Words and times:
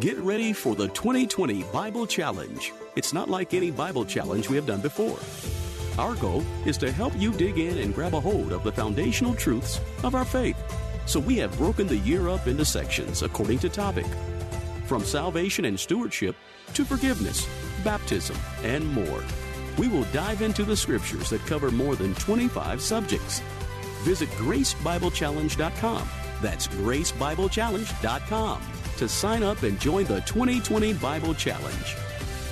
Get 0.00 0.16
ready 0.20 0.54
for 0.54 0.74
the 0.74 0.88
2020 0.88 1.64
Bible 1.64 2.06
Challenge. 2.06 2.72
It's 2.96 3.12
not 3.12 3.28
like 3.28 3.52
any 3.52 3.70
Bible 3.70 4.06
challenge 4.06 4.48
we 4.48 4.56
have 4.56 4.64
done 4.64 4.80
before. 4.80 5.18
Our 6.02 6.14
goal 6.14 6.42
is 6.64 6.78
to 6.78 6.90
help 6.90 7.12
you 7.18 7.30
dig 7.30 7.58
in 7.58 7.76
and 7.76 7.94
grab 7.94 8.14
a 8.14 8.20
hold 8.20 8.52
of 8.52 8.64
the 8.64 8.72
foundational 8.72 9.34
truths 9.34 9.80
of 10.02 10.14
our 10.14 10.24
faith. 10.24 10.56
So 11.04 11.20
we 11.20 11.36
have 11.36 11.54
broken 11.58 11.86
the 11.86 11.98
year 11.98 12.30
up 12.30 12.46
into 12.46 12.64
sections 12.64 13.22
according 13.22 13.58
to 13.58 13.68
topic 13.68 14.06
from 14.86 15.04
salvation 15.04 15.66
and 15.66 15.78
stewardship 15.78 16.36
to 16.72 16.86
forgiveness, 16.86 17.46
baptism, 17.84 18.38
and 18.62 18.90
more. 18.94 19.22
We 19.76 19.88
will 19.88 20.04
dive 20.04 20.40
into 20.40 20.64
the 20.64 20.76
scriptures 20.76 21.28
that 21.28 21.44
cover 21.44 21.70
more 21.70 21.96
than 21.96 22.14
25 22.14 22.80
subjects. 22.80 23.42
Visit 24.04 24.30
gracebiblechallenge.com. 24.30 26.08
That's 26.40 26.66
gracebiblechallenge.com 26.68 28.81
to 29.02 29.08
sign 29.08 29.42
up 29.42 29.64
and 29.64 29.80
join 29.80 30.04
the 30.04 30.20
2020 30.20 30.92
Bible 30.94 31.34
Challenge. 31.34 31.96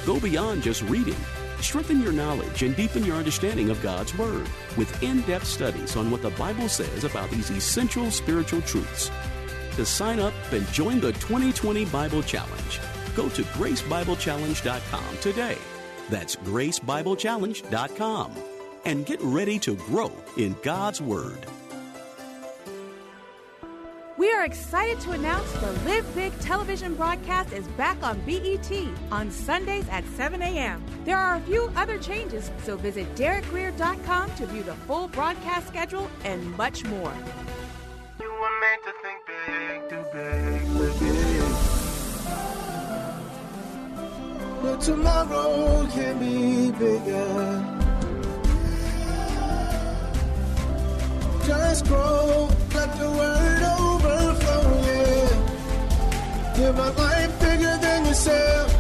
Go 0.05 0.19
beyond 0.19 0.65
just 0.65 0.83
reading. 0.83 1.15
Strengthen 1.61 2.03
your 2.03 2.11
knowledge 2.11 2.65
and 2.65 2.75
deepen 2.75 3.05
your 3.05 3.15
understanding 3.15 3.71
of 3.71 3.81
God's 3.81 4.19
Word 4.19 4.49
with 4.77 5.01
in 5.01 5.21
depth 5.23 5.47
studies 5.47 5.95
on 5.95 6.11
what 6.11 6.23
the 6.23 6.31
Bible 6.31 6.69
says 6.69 7.05
about 7.05 7.31
these 7.31 7.51
essential 7.51 8.11
spiritual 8.11 8.63
truths. 8.63 9.13
To 9.77 9.87
sign 9.87 10.19
up 10.19 10.35
and 10.51 10.67
join 10.73 10.99
the 10.99 11.13
2020 11.13 11.85
Bible 11.85 12.25
Challenge, 12.25 12.81
go 13.15 13.29
to 13.29 13.43
gracebiblechallenge.com 13.43 15.19
today. 15.21 15.59
That's 16.09 16.35
gracebiblechallenge.com. 16.35 18.33
And 18.87 19.07
get 19.07 19.21
ready 19.23 19.61
to 19.61 19.77
grow 19.77 20.11
in 20.37 20.57
God's 20.65 21.01
Word. 21.01 21.47
We 24.21 24.31
are 24.33 24.45
excited 24.45 25.01
to 25.01 25.13
announce 25.13 25.51
the 25.53 25.73
Live 25.87 26.15
Big 26.15 26.39
television 26.41 26.95
broadcast 26.95 27.55
is 27.55 27.67
back 27.69 28.03
on 28.03 28.21
BET 28.27 28.71
on 29.11 29.31
Sundays 29.31 29.89
at 29.89 30.05
7 30.09 30.43
a.m. 30.43 30.85
There 31.07 31.17
are 31.17 31.37
a 31.37 31.41
few 31.41 31.73
other 31.75 31.97
changes, 31.97 32.51
so 32.63 32.77
visit 32.77 33.15
DerekGrier.com 33.15 34.35
to 34.35 34.47
view 34.49 34.63
the 34.63 34.75
full 34.75 35.09
broadcast 35.09 35.69
schedule 35.69 36.11
and 36.25 36.55
much 36.59 36.85
more. 36.85 37.15
You 38.21 38.31
were 38.31 38.61
meant 38.61 38.83
to 38.85 38.93
think 39.01 39.25
big, 39.49 39.89
big, 39.89 40.93
big. 41.01 41.53
But 44.61 44.83
tomorrow 44.83 45.87
can 45.93 46.19
be 46.19 46.71
bigger. 46.73 47.65
Just 51.47 51.87
grow, 51.87 52.51
let 52.75 52.99
the 52.99 53.11
word 53.13 53.40
Live 56.71 56.99
life 56.99 57.41
bigger 57.41 57.77
than 57.79 58.07
yourself. 58.07 58.73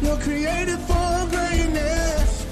You're 0.00 0.16
created 0.18 0.78
for 0.78 1.26
greatness. 1.28 2.46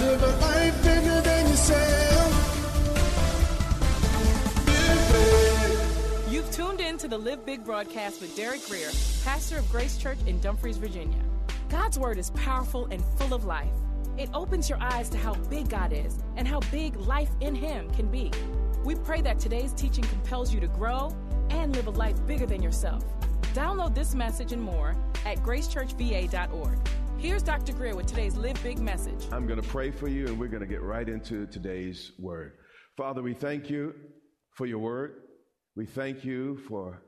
Live 0.00 0.20
a 0.20 0.36
life 0.40 0.82
bigger 0.82 1.20
than 1.20 1.46
yourself. 1.48 2.32
You've 6.28 6.50
tuned 6.50 6.80
in 6.80 6.98
to 6.98 7.06
the 7.06 7.18
Live 7.18 7.46
Big 7.46 7.64
broadcast 7.64 8.20
with 8.20 8.34
Derek 8.34 8.66
Grier, 8.66 8.90
pastor 9.24 9.58
of 9.58 9.70
Grace 9.70 9.96
Church 9.96 10.18
in 10.26 10.40
Dumfries, 10.40 10.78
Virginia. 10.78 11.22
God's 11.68 12.00
word 12.00 12.18
is 12.18 12.30
powerful 12.30 12.88
and 12.90 13.00
full 13.16 13.32
of 13.32 13.44
life. 13.44 13.70
It 14.18 14.28
opens 14.34 14.68
your 14.68 14.82
eyes 14.82 15.08
to 15.10 15.18
how 15.18 15.34
big 15.34 15.68
God 15.68 15.92
is 15.92 16.18
and 16.34 16.48
how 16.48 16.58
big 16.72 16.96
life 16.96 17.30
in 17.40 17.54
Him 17.54 17.90
can 17.92 18.10
be. 18.10 18.32
We 18.82 18.94
pray 18.94 19.20
that 19.22 19.38
today's 19.38 19.74
teaching 19.74 20.04
compels 20.04 20.54
you 20.54 20.60
to 20.60 20.68
grow 20.68 21.14
and 21.50 21.76
live 21.76 21.86
a 21.86 21.90
life 21.90 22.16
bigger 22.26 22.46
than 22.46 22.62
yourself. 22.62 23.04
Download 23.52 23.94
this 23.94 24.14
message 24.14 24.52
and 24.52 24.62
more 24.62 24.96
at 25.26 25.38
gracechurchva.org. 25.38 26.88
Here's 27.18 27.42
Dr. 27.42 27.74
Grier 27.74 27.94
with 27.94 28.06
today's 28.06 28.36
Live 28.36 28.62
Big 28.62 28.78
message. 28.78 29.26
I'm 29.30 29.46
going 29.46 29.60
to 29.60 29.68
pray 29.68 29.90
for 29.90 30.08
you, 30.08 30.26
and 30.26 30.40
we're 30.40 30.48
going 30.48 30.62
to 30.62 30.66
get 30.66 30.80
right 30.80 31.06
into 31.06 31.46
today's 31.46 32.12
word. 32.18 32.52
Father, 32.96 33.20
we 33.20 33.34
thank 33.34 33.68
you 33.68 33.94
for 34.54 34.64
your 34.64 34.78
word. 34.78 35.16
We 35.76 35.84
thank 35.84 36.24
you 36.24 36.56
for 36.66 37.02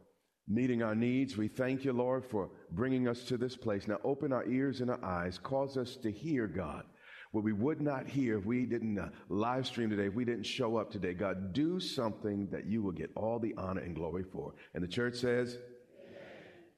meeting 0.47 0.83
our 0.83 0.95
needs. 0.95 1.39
We 1.39 1.49
thank 1.49 1.85
you, 1.85 1.95
Lord, 1.95 2.27
for 2.27 2.51
bringing 2.73 3.09
us 3.09 3.23
to 3.25 3.39
this 3.39 3.57
place. 3.57 3.89
Now, 3.89 3.99
open 4.05 4.33
our 4.33 4.45
ears 4.47 4.83
and 4.83 4.91
our 4.91 5.03
eyes. 5.03 5.39
Cause 5.39 5.79
us 5.79 5.97
to 5.97 6.11
hear, 6.11 6.47
God, 6.47 6.85
what 7.33 7.43
we 7.43 7.53
would 7.53 7.81
not 7.81 8.07
hear 8.07 8.39
if 8.39 8.45
we 8.45 8.67
didn't 8.67 8.99
uh, 8.99 9.09
live 9.29 9.67
stream 9.67 9.91
today, 9.91 10.07
if 10.07 10.15
we 10.15 10.25
didn't 10.25 10.45
show 10.45 10.77
up 10.77 10.91
today. 10.91 11.15
God, 11.15 11.53
do 11.53 11.81
something 11.81 12.49
that 12.51 12.67
you 12.67 12.83
will 12.83 12.93
get 12.93 13.11
all 13.17 13.39
the 13.39 13.55
honor 13.57 13.81
and 13.81 13.95
glory 13.95 14.23
for. 14.23 14.55
And 14.75 14.85
the 14.85 14.89
church 14.89 15.17
says, 15.17 15.57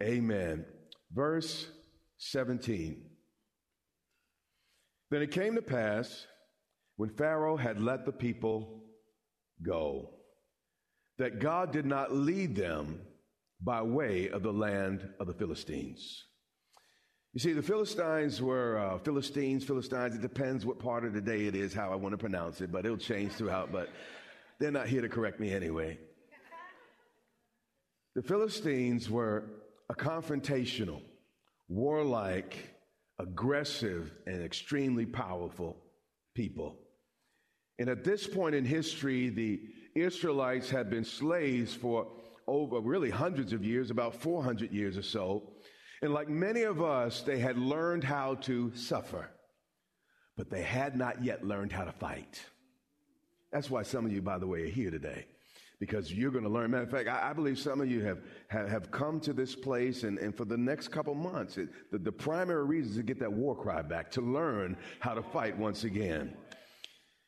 Amen. 0.01 0.15
Amen. 0.15 0.65
Verse 1.13 1.67
17. 2.19 3.03
Then 5.11 5.23
it 5.23 5.33
came 5.33 5.57
to 5.57 5.63
pass 5.63 6.27
when 6.97 7.11
Pharaoh 7.11 7.57
had 7.57 7.81
let 7.81 8.07
the 8.07 8.13
people 8.13 8.83
go 9.63 10.11
that 11.19 11.39
God 11.39 11.73
did 11.73 11.87
not 11.87 12.13
lead 12.13 12.57
them 12.57 13.01
by 13.61 13.83
way 13.83 14.29
of 14.29 14.43
the 14.43 14.53
land 14.53 15.09
of 15.21 15.27
the 15.27 15.35
Philistines. 15.35 16.25
You 17.35 17.41
see, 17.41 17.53
the 17.53 17.63
Philistines 17.63 18.41
were 18.41 18.79
uh, 18.79 18.99
Philistines, 18.99 19.65
Philistines. 19.65 20.15
It 20.15 20.23
depends 20.23 20.65
what 20.65 20.79
part 20.79 21.05
of 21.05 21.15
the 21.15 21.21
day 21.21 21.47
it 21.47 21.57
is, 21.57 21.75
how 21.75 21.91
I 21.91 21.97
want 21.97 22.13
to 22.13 22.17
pronounce 22.17 22.61
it, 22.61 22.71
but 22.71 22.85
it'll 22.85 22.97
change 22.97 23.33
throughout. 23.33 23.73
But 23.73 23.89
they're 24.61 24.71
not 24.71 24.87
here 24.87 25.03
to 25.03 25.09
correct 25.09 25.41
me 25.41 25.53
anyway. 25.53 25.99
The 28.15 28.23
Philistines 28.23 29.11
were 29.11 29.47
a 29.91 29.95
confrontational, 29.95 31.03
warlike, 31.69 32.57
aggressive, 33.19 34.13
and 34.29 34.41
extremely 34.41 35.05
powerful 35.05 35.77
people. 36.37 36.77
And 37.81 37.89
at 37.89 38.05
this 38.05 38.29
point 38.29 38.55
in 38.55 38.65
history, 38.65 39.29
the 39.29 39.61
Israelites 39.97 40.71
had 40.71 40.89
been 40.89 41.05
slaves 41.05 41.75
for 41.75 42.07
over 42.47 42.79
really 42.79 43.11
hundreds 43.11 43.53
of 43.53 43.65
years, 43.65 43.91
about 43.91 44.15
400 44.15 44.71
years 44.71 44.97
or 44.97 45.03
so. 45.03 45.51
And 46.03 46.13
like 46.13 46.29
many 46.29 46.63
of 46.63 46.83
us, 46.83 47.23
they 47.23 47.39
had 47.39 47.59
learned 47.59 48.05
how 48.05 48.35
to 48.37 48.75
suffer, 48.75 49.31
but 50.37 50.51
they 50.51 50.63
had 50.63 50.97
not 50.97 51.25
yet 51.25 51.45
learned 51.45 51.73
how 51.73 51.85
to 51.85 51.93
fight. 51.93 52.45
That's 53.53 53.71
why 53.71 53.85
some 53.85 54.05
of 54.05 54.13
you, 54.13 54.21
by 54.21 54.39
the 54.39 54.47
way, 54.47 54.63
are 54.65 54.69
here 54.69 54.91
today. 54.91 55.27
Because 55.81 56.13
you're 56.13 56.31
going 56.31 56.45
to 56.45 56.51
learn. 56.51 56.71
Matter 56.71 56.85
of 56.85 56.91
fact, 56.91 57.09
I, 57.09 57.31
I 57.31 57.33
believe 57.33 57.59
some 57.59 57.81
of 57.81 57.91
you 57.91 58.03
have, 58.05 58.19
have, 58.49 58.69
have, 58.69 58.91
come 58.91 59.21
to 59.21 59.33
this 59.33 59.55
place, 59.55 60.03
and, 60.03 60.19
and 60.19 60.35
for 60.35 60.45
the 60.45 60.57
next 60.57 60.89
couple 60.89 61.15
months, 61.15 61.59
it, 61.59 61.69
the, 61.93 61.99
the 61.99 62.13
primary 62.13 62.65
reason 62.65 62.91
is 62.93 62.97
to 62.97 63.03
get 63.03 63.19
that 63.21 63.33
war 63.33 63.57
cry 63.57 63.83
back, 63.83 64.11
to 64.13 64.21
learn 64.21 64.77
how 65.01 65.15
to 65.15 65.23
fight 65.23 65.57
once 65.59 65.85
again. 65.85 66.37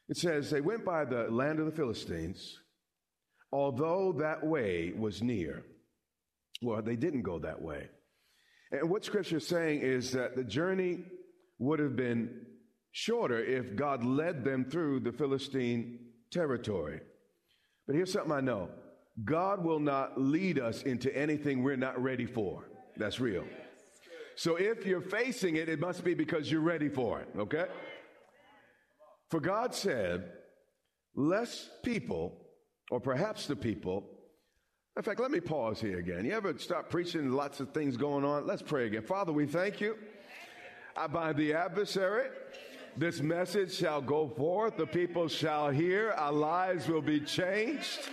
It 0.08 0.16
says, 0.16 0.50
They 0.50 0.60
went 0.60 0.84
by 0.84 1.04
the 1.04 1.28
land 1.30 1.58
of 1.58 1.66
the 1.66 1.72
Philistines, 1.72 2.58
although 3.52 4.14
that 4.18 4.44
way 4.44 4.92
was 4.96 5.22
near. 5.22 5.64
Well, 6.62 6.82
they 6.82 6.96
didn't 6.96 7.22
go 7.22 7.38
that 7.40 7.60
way. 7.60 7.88
And 8.72 8.90
what 8.90 9.04
scripture 9.04 9.36
is 9.36 9.46
saying 9.46 9.80
is 9.80 10.12
that 10.12 10.36
the 10.36 10.44
journey 10.44 11.04
would 11.58 11.78
have 11.78 11.96
been 11.96 12.46
shorter 12.92 13.38
if 13.38 13.76
God 13.76 14.04
led 14.04 14.44
them 14.44 14.64
through 14.64 15.00
the 15.00 15.12
Philistine 15.12 15.98
territory. 16.30 17.00
But 17.86 17.96
here's 17.96 18.12
something 18.12 18.32
I 18.32 18.40
know 18.40 18.70
God 19.24 19.64
will 19.64 19.80
not 19.80 20.20
lead 20.20 20.58
us 20.58 20.82
into 20.82 21.14
anything 21.16 21.62
we're 21.62 21.76
not 21.76 22.02
ready 22.02 22.26
for. 22.26 22.64
That's 22.96 23.20
real. 23.20 23.44
So 24.36 24.56
if 24.56 24.84
you're 24.84 25.00
facing 25.00 25.56
it, 25.56 25.68
it 25.68 25.80
must 25.80 26.04
be 26.04 26.14
because 26.14 26.50
you're 26.50 26.60
ready 26.60 26.90
for 26.90 27.20
it, 27.20 27.28
okay? 27.38 27.66
For 29.30 29.40
God 29.40 29.74
said, 29.74 30.30
less 31.14 31.70
people, 31.82 32.46
or 32.90 33.00
perhaps 33.00 33.46
the 33.46 33.56
people, 33.56 34.04
in 34.96 35.02
fact, 35.02 35.20
let 35.20 35.30
me 35.30 35.40
pause 35.40 35.80
here 35.80 35.98
again. 35.98 36.24
You 36.24 36.32
ever 36.32 36.56
stop 36.58 36.88
preaching, 36.88 37.30
lots 37.32 37.60
of 37.60 37.70
things 37.70 37.96
going 37.98 38.24
on? 38.24 38.46
Let's 38.46 38.62
pray 38.62 38.86
again. 38.86 39.02
Father, 39.02 39.32
we 39.32 39.46
thank 39.46 39.80
you. 39.80 39.96
I 40.96 41.06
bind 41.06 41.36
the 41.36 41.52
adversary. 41.52 42.30
This 42.96 43.20
message 43.20 43.74
shall 43.74 44.00
go 44.00 44.26
forth. 44.26 44.78
The 44.78 44.86
people 44.86 45.28
shall 45.28 45.68
hear. 45.68 46.12
Our 46.12 46.32
lives 46.32 46.88
will 46.88 47.02
be 47.02 47.20
changed. 47.20 48.08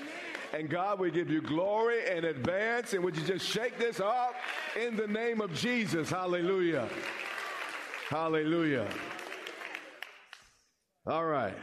And 0.53 0.69
God, 0.69 1.00
we 1.00 1.09
give 1.09 1.30
you 1.30 1.41
glory 1.41 2.06
and 2.09 2.25
advance. 2.25 2.91
And 2.94 3.01
would 3.06 3.15
you 3.15 3.24
just 3.24 3.45
shake 3.45 3.79
this 3.79 4.01
off 4.01 4.33
in 4.79 4.97
the 4.97 5.07
name 5.07 5.39
of 5.39 5.53
Jesus? 5.53 6.09
Hallelujah. 6.09 6.89
Hallelujah. 8.09 8.89
All 11.07 11.25
right. 11.25 11.56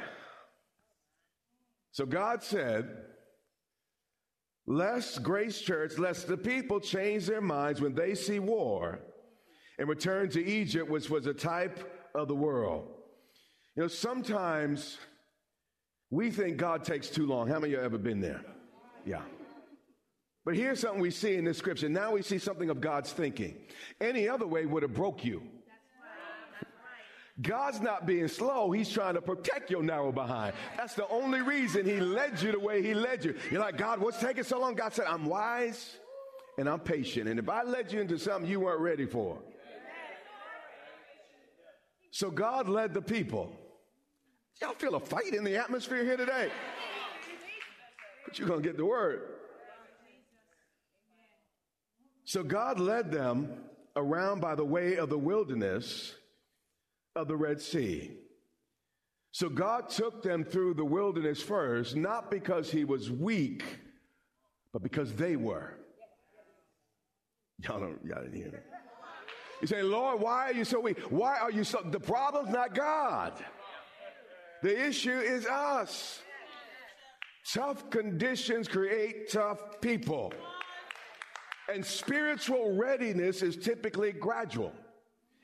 So 1.92 2.06
God 2.06 2.42
said, 2.42 2.88
lest 4.66 5.22
Grace 5.22 5.60
Church, 5.60 5.98
lest 5.98 6.26
the 6.26 6.36
people 6.36 6.80
change 6.80 7.26
their 7.26 7.40
minds 7.40 7.80
when 7.80 7.94
they 7.94 8.14
see 8.14 8.38
war 8.38 9.00
and 9.78 9.88
return 9.88 10.28
to 10.30 10.44
Egypt, 10.44 10.90
which 10.90 11.10
was 11.10 11.26
a 11.26 11.34
type 11.34 12.10
of 12.14 12.28
the 12.28 12.34
world. 12.34 12.88
You 13.76 13.82
know, 13.82 13.88
sometimes 13.88 14.98
we 16.10 16.30
think 16.30 16.56
God 16.56 16.84
takes 16.84 17.08
too 17.08 17.26
long. 17.26 17.48
How 17.48 17.58
many 17.58 17.74
of 17.74 17.80
you 17.80 17.84
ever 17.84 17.98
been 17.98 18.20
there? 18.20 18.42
Yeah. 19.04 19.22
But 20.44 20.56
here's 20.56 20.80
something 20.80 21.00
we 21.00 21.10
see 21.10 21.36
in 21.36 21.44
this 21.44 21.58
scripture. 21.58 21.88
Now 21.88 22.12
we 22.12 22.22
see 22.22 22.38
something 22.38 22.70
of 22.70 22.80
God's 22.80 23.12
thinking. 23.12 23.56
Any 24.00 24.28
other 24.28 24.46
way 24.46 24.66
would 24.66 24.82
have 24.82 24.94
broke 24.94 25.24
you. 25.24 25.42
God's 27.40 27.80
not 27.80 28.06
being 28.06 28.28
slow. 28.28 28.70
He's 28.70 28.90
trying 28.90 29.14
to 29.14 29.22
protect 29.22 29.70
your 29.70 29.82
narrow 29.82 30.12
behind. 30.12 30.54
That's 30.76 30.94
the 30.94 31.08
only 31.08 31.40
reason 31.42 31.86
he 31.86 32.00
led 32.00 32.40
you 32.42 32.52
the 32.52 32.58
way 32.58 32.82
he 32.82 32.92
led 32.92 33.24
you. 33.24 33.34
You're 33.50 33.60
like, 33.60 33.78
God, 33.78 34.00
what's 34.00 34.18
taking 34.18 34.44
so 34.44 34.58
long? 34.58 34.74
God 34.74 34.92
said, 34.92 35.06
I'm 35.06 35.26
wise 35.26 35.96
and 36.58 36.68
I'm 36.68 36.80
patient. 36.80 37.28
And 37.28 37.38
if 37.38 37.48
I 37.48 37.62
led 37.62 37.92
you 37.92 38.00
into 38.00 38.18
something 38.18 38.50
you 38.50 38.60
weren't 38.60 38.80
ready 38.80 39.06
for. 39.06 39.38
So 42.10 42.30
God 42.30 42.68
led 42.68 42.92
the 42.92 43.02
people. 43.02 43.56
Y'all 44.60 44.74
feel 44.74 44.96
a 44.96 45.00
fight 45.00 45.32
in 45.32 45.44
the 45.44 45.56
atmosphere 45.56 46.04
here 46.04 46.16
today? 46.16 46.50
But 48.26 48.38
you're 48.38 48.48
going 48.48 48.62
to 48.62 48.68
get 48.68 48.76
the 48.76 48.84
word. 48.84 49.22
So 52.24 52.42
God 52.42 52.78
led 52.78 53.10
them 53.10 53.52
around 53.96 54.40
by 54.40 54.54
the 54.54 54.64
way 54.64 54.96
of 54.96 55.08
the 55.08 55.18
wilderness 55.18 56.14
of 57.16 57.28
the 57.28 57.36
Red 57.36 57.60
Sea. 57.60 58.12
So 59.32 59.48
God 59.48 59.88
took 59.88 60.22
them 60.22 60.44
through 60.44 60.74
the 60.74 60.84
wilderness 60.84 61.40
first, 61.40 61.94
not 61.96 62.30
because 62.30 62.70
he 62.70 62.84
was 62.84 63.10
weak, 63.10 63.62
but 64.72 64.82
because 64.82 65.14
they 65.14 65.36
were. 65.36 65.76
Y'all 67.58 67.80
don't, 67.80 67.98
y'all 68.04 68.22
didn't 68.22 68.36
hear 68.36 68.50
me. 68.50 68.58
You 69.60 69.66
say, 69.66 69.82
Lord, 69.82 70.20
why 70.20 70.46
are 70.46 70.54
you 70.54 70.64
so 70.64 70.80
weak? 70.80 70.98
Why 71.10 71.38
are 71.38 71.50
you 71.50 71.64
so? 71.64 71.82
The 71.82 72.00
problem's 72.00 72.48
not 72.48 72.74
God. 72.74 73.34
The 74.62 74.86
issue 74.88 75.18
is 75.18 75.46
us. 75.46 76.20
Tough 77.52 77.90
conditions 77.90 78.68
create 78.68 79.30
tough 79.30 79.80
people. 79.80 80.32
And 81.72 81.84
spiritual 81.84 82.76
readiness 82.76 83.42
is 83.42 83.56
typically 83.56 84.12
gradual. 84.12 84.72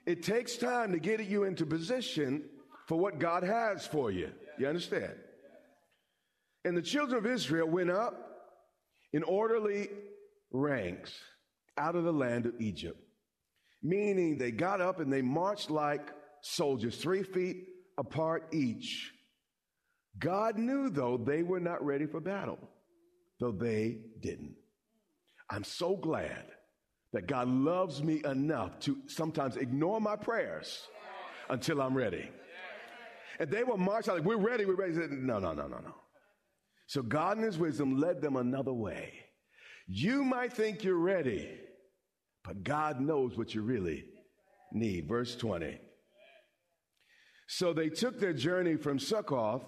It 0.06 0.22
takes 0.22 0.56
time 0.56 0.92
to 0.92 1.00
get 1.00 1.24
you 1.24 1.44
into 1.44 1.66
position 1.66 2.44
for 2.86 2.98
what 2.98 3.18
God 3.18 3.42
has 3.42 3.86
for 3.86 4.10
you. 4.10 4.30
You 4.58 4.68
understand? 4.68 5.14
And 6.64 6.76
the 6.76 6.82
children 6.82 7.18
of 7.18 7.30
Israel 7.30 7.68
went 7.68 7.90
up 7.90 8.14
in 9.12 9.22
orderly 9.24 9.88
ranks 10.52 11.12
out 11.76 11.96
of 11.96 12.04
the 12.04 12.12
land 12.12 12.46
of 12.46 12.54
Egypt, 12.60 12.98
meaning 13.82 14.38
they 14.38 14.52
got 14.52 14.80
up 14.80 15.00
and 15.00 15.12
they 15.12 15.22
marched 15.22 15.70
like 15.70 16.10
soldiers, 16.40 16.96
three 16.96 17.22
feet 17.22 17.64
apart 17.98 18.48
each. 18.52 19.12
God 20.18 20.56
knew, 20.56 20.88
though, 20.88 21.18
they 21.18 21.42
were 21.42 21.60
not 21.60 21.84
ready 21.84 22.06
for 22.06 22.20
battle, 22.20 22.58
though 23.38 23.52
they 23.52 23.98
didn't. 24.20 24.54
I'm 25.50 25.64
so 25.64 25.96
glad 25.96 26.44
that 27.16 27.26
God 27.26 27.48
loves 27.48 28.02
me 28.02 28.20
enough 28.26 28.78
to 28.80 28.98
sometimes 29.06 29.56
ignore 29.56 30.02
my 30.02 30.16
prayers 30.16 30.86
until 31.48 31.80
I'm 31.80 31.96
ready. 31.96 32.28
And 33.40 33.50
they 33.50 33.64
were 33.64 33.78
marching 33.78 34.12
like, 34.12 34.22
we're 34.22 34.36
ready, 34.36 34.66
we're 34.66 34.74
ready. 34.74 34.92
Said, 34.92 35.12
no, 35.12 35.38
no, 35.38 35.54
no, 35.54 35.66
no, 35.66 35.78
no. 35.78 35.94
So 36.86 37.00
God 37.00 37.38
in 37.38 37.44
his 37.44 37.56
wisdom 37.56 37.98
led 37.98 38.20
them 38.20 38.36
another 38.36 38.74
way. 38.74 39.14
You 39.86 40.24
might 40.24 40.52
think 40.52 40.84
you're 40.84 40.98
ready, 40.98 41.48
but 42.44 42.62
God 42.62 43.00
knows 43.00 43.38
what 43.38 43.54
you 43.54 43.62
really 43.62 44.04
need. 44.70 45.08
Verse 45.08 45.36
20. 45.36 45.80
So 47.48 47.72
they 47.72 47.88
took 47.88 48.20
their 48.20 48.34
journey 48.34 48.76
from 48.76 48.98
Succoth 48.98 49.62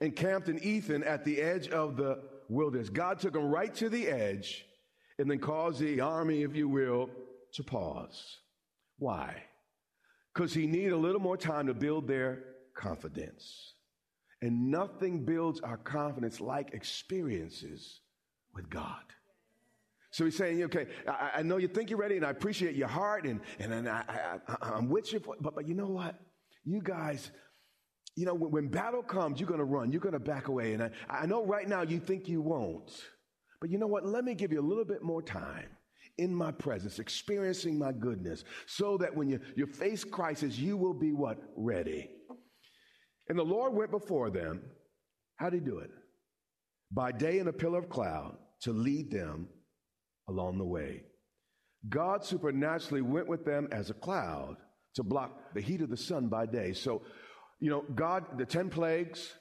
and 0.00 0.14
camped 0.14 0.48
in 0.48 0.62
Etham 0.62 1.02
at 1.02 1.24
the 1.24 1.42
edge 1.42 1.66
of 1.66 1.96
the 1.96 2.22
wilderness. 2.48 2.90
God 2.90 3.18
took 3.18 3.32
them 3.32 3.46
right 3.46 3.74
to 3.74 3.88
the 3.88 4.06
edge 4.06 4.64
and 5.18 5.30
then 5.30 5.38
cause 5.38 5.78
the 5.78 6.00
army, 6.00 6.42
if 6.42 6.54
you 6.54 6.68
will, 6.68 7.10
to 7.52 7.62
pause. 7.62 8.38
Why? 8.98 9.42
Because 10.34 10.52
he 10.52 10.66
needed 10.66 10.92
a 10.92 10.96
little 10.96 11.20
more 11.20 11.36
time 11.36 11.66
to 11.66 11.74
build 11.74 12.06
their 12.06 12.42
confidence. 12.74 13.74
And 14.42 14.70
nothing 14.70 15.24
builds 15.24 15.60
our 15.60 15.78
confidence 15.78 16.40
like 16.40 16.74
experiences 16.74 18.00
with 18.54 18.68
God. 18.68 19.00
So 20.10 20.24
he's 20.24 20.36
saying, 20.36 20.62
okay, 20.64 20.86
I, 21.08 21.30
I, 21.36 21.42
know 21.42 21.56
you 21.56 21.68
think 21.68 21.90
you're 21.90 21.98
ready 21.98 22.16
and 22.16 22.24
I 22.24 22.30
appreciate 22.30 22.74
your 22.74 22.88
heart 22.88 23.26
and, 23.26 23.40
and, 23.58 23.72
and 23.72 23.88
I, 23.88 24.38
am 24.62 24.88
with 24.88 25.12
you, 25.12 25.20
for, 25.20 25.36
but, 25.40 25.54
but 25.54 25.68
you 25.68 25.74
know 25.74 25.88
what? 25.88 26.18
You 26.64 26.80
guys, 26.82 27.30
you 28.14 28.24
know, 28.24 28.34
when, 28.34 28.50
when 28.50 28.68
battle 28.68 29.02
comes, 29.02 29.40
you're 29.40 29.48
going 29.48 29.58
to 29.58 29.64
run, 29.64 29.92
you're 29.92 30.00
going 30.00 30.14
to 30.14 30.18
back 30.18 30.48
away. 30.48 30.72
And 30.72 30.84
I, 30.84 30.90
I 31.10 31.26
know 31.26 31.44
right 31.44 31.68
now 31.68 31.82
you 31.82 31.98
think 31.98 32.28
you 32.28 32.40
won't. 32.40 32.90
But 33.66 33.72
you 33.72 33.78
know 33.78 33.88
what? 33.88 34.06
Let 34.06 34.24
me 34.24 34.36
give 34.36 34.52
you 34.52 34.60
a 34.60 34.62
little 34.62 34.84
bit 34.84 35.02
more 35.02 35.20
time 35.20 35.66
in 36.18 36.32
my 36.32 36.52
presence, 36.52 37.00
experiencing 37.00 37.76
my 37.76 37.90
goodness, 37.90 38.44
so 38.66 38.96
that 38.98 39.16
when 39.16 39.28
you, 39.28 39.40
you 39.56 39.66
face 39.66 40.04
crisis, 40.04 40.56
you 40.56 40.76
will 40.76 40.94
be 40.94 41.12
what? 41.12 41.38
Ready. 41.56 42.08
And 43.28 43.36
the 43.36 43.42
Lord 43.42 43.74
went 43.74 43.90
before 43.90 44.30
them. 44.30 44.62
How 45.34 45.50
did 45.50 45.64
he 45.64 45.68
do 45.68 45.78
it? 45.78 45.90
By 46.92 47.10
day 47.10 47.40
in 47.40 47.48
a 47.48 47.52
pillar 47.52 47.80
of 47.80 47.88
cloud 47.88 48.36
to 48.60 48.72
lead 48.72 49.10
them 49.10 49.48
along 50.28 50.58
the 50.58 50.64
way. 50.64 51.02
God 51.88 52.24
supernaturally 52.24 53.02
went 53.02 53.26
with 53.26 53.44
them 53.44 53.66
as 53.72 53.90
a 53.90 53.94
cloud 53.94 54.58
to 54.94 55.02
block 55.02 55.54
the 55.56 55.60
heat 55.60 55.80
of 55.80 55.90
the 55.90 55.96
sun 55.96 56.28
by 56.28 56.46
day. 56.46 56.72
So, 56.72 57.02
you 57.58 57.70
know, 57.70 57.84
God, 57.96 58.38
the 58.38 58.46
10 58.46 58.70
plagues, 58.70 59.32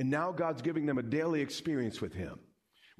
and 0.00 0.10
now 0.10 0.32
God's 0.32 0.62
giving 0.62 0.84
them 0.84 0.98
a 0.98 1.02
daily 1.04 1.40
experience 1.40 2.00
with 2.00 2.12
Him 2.12 2.40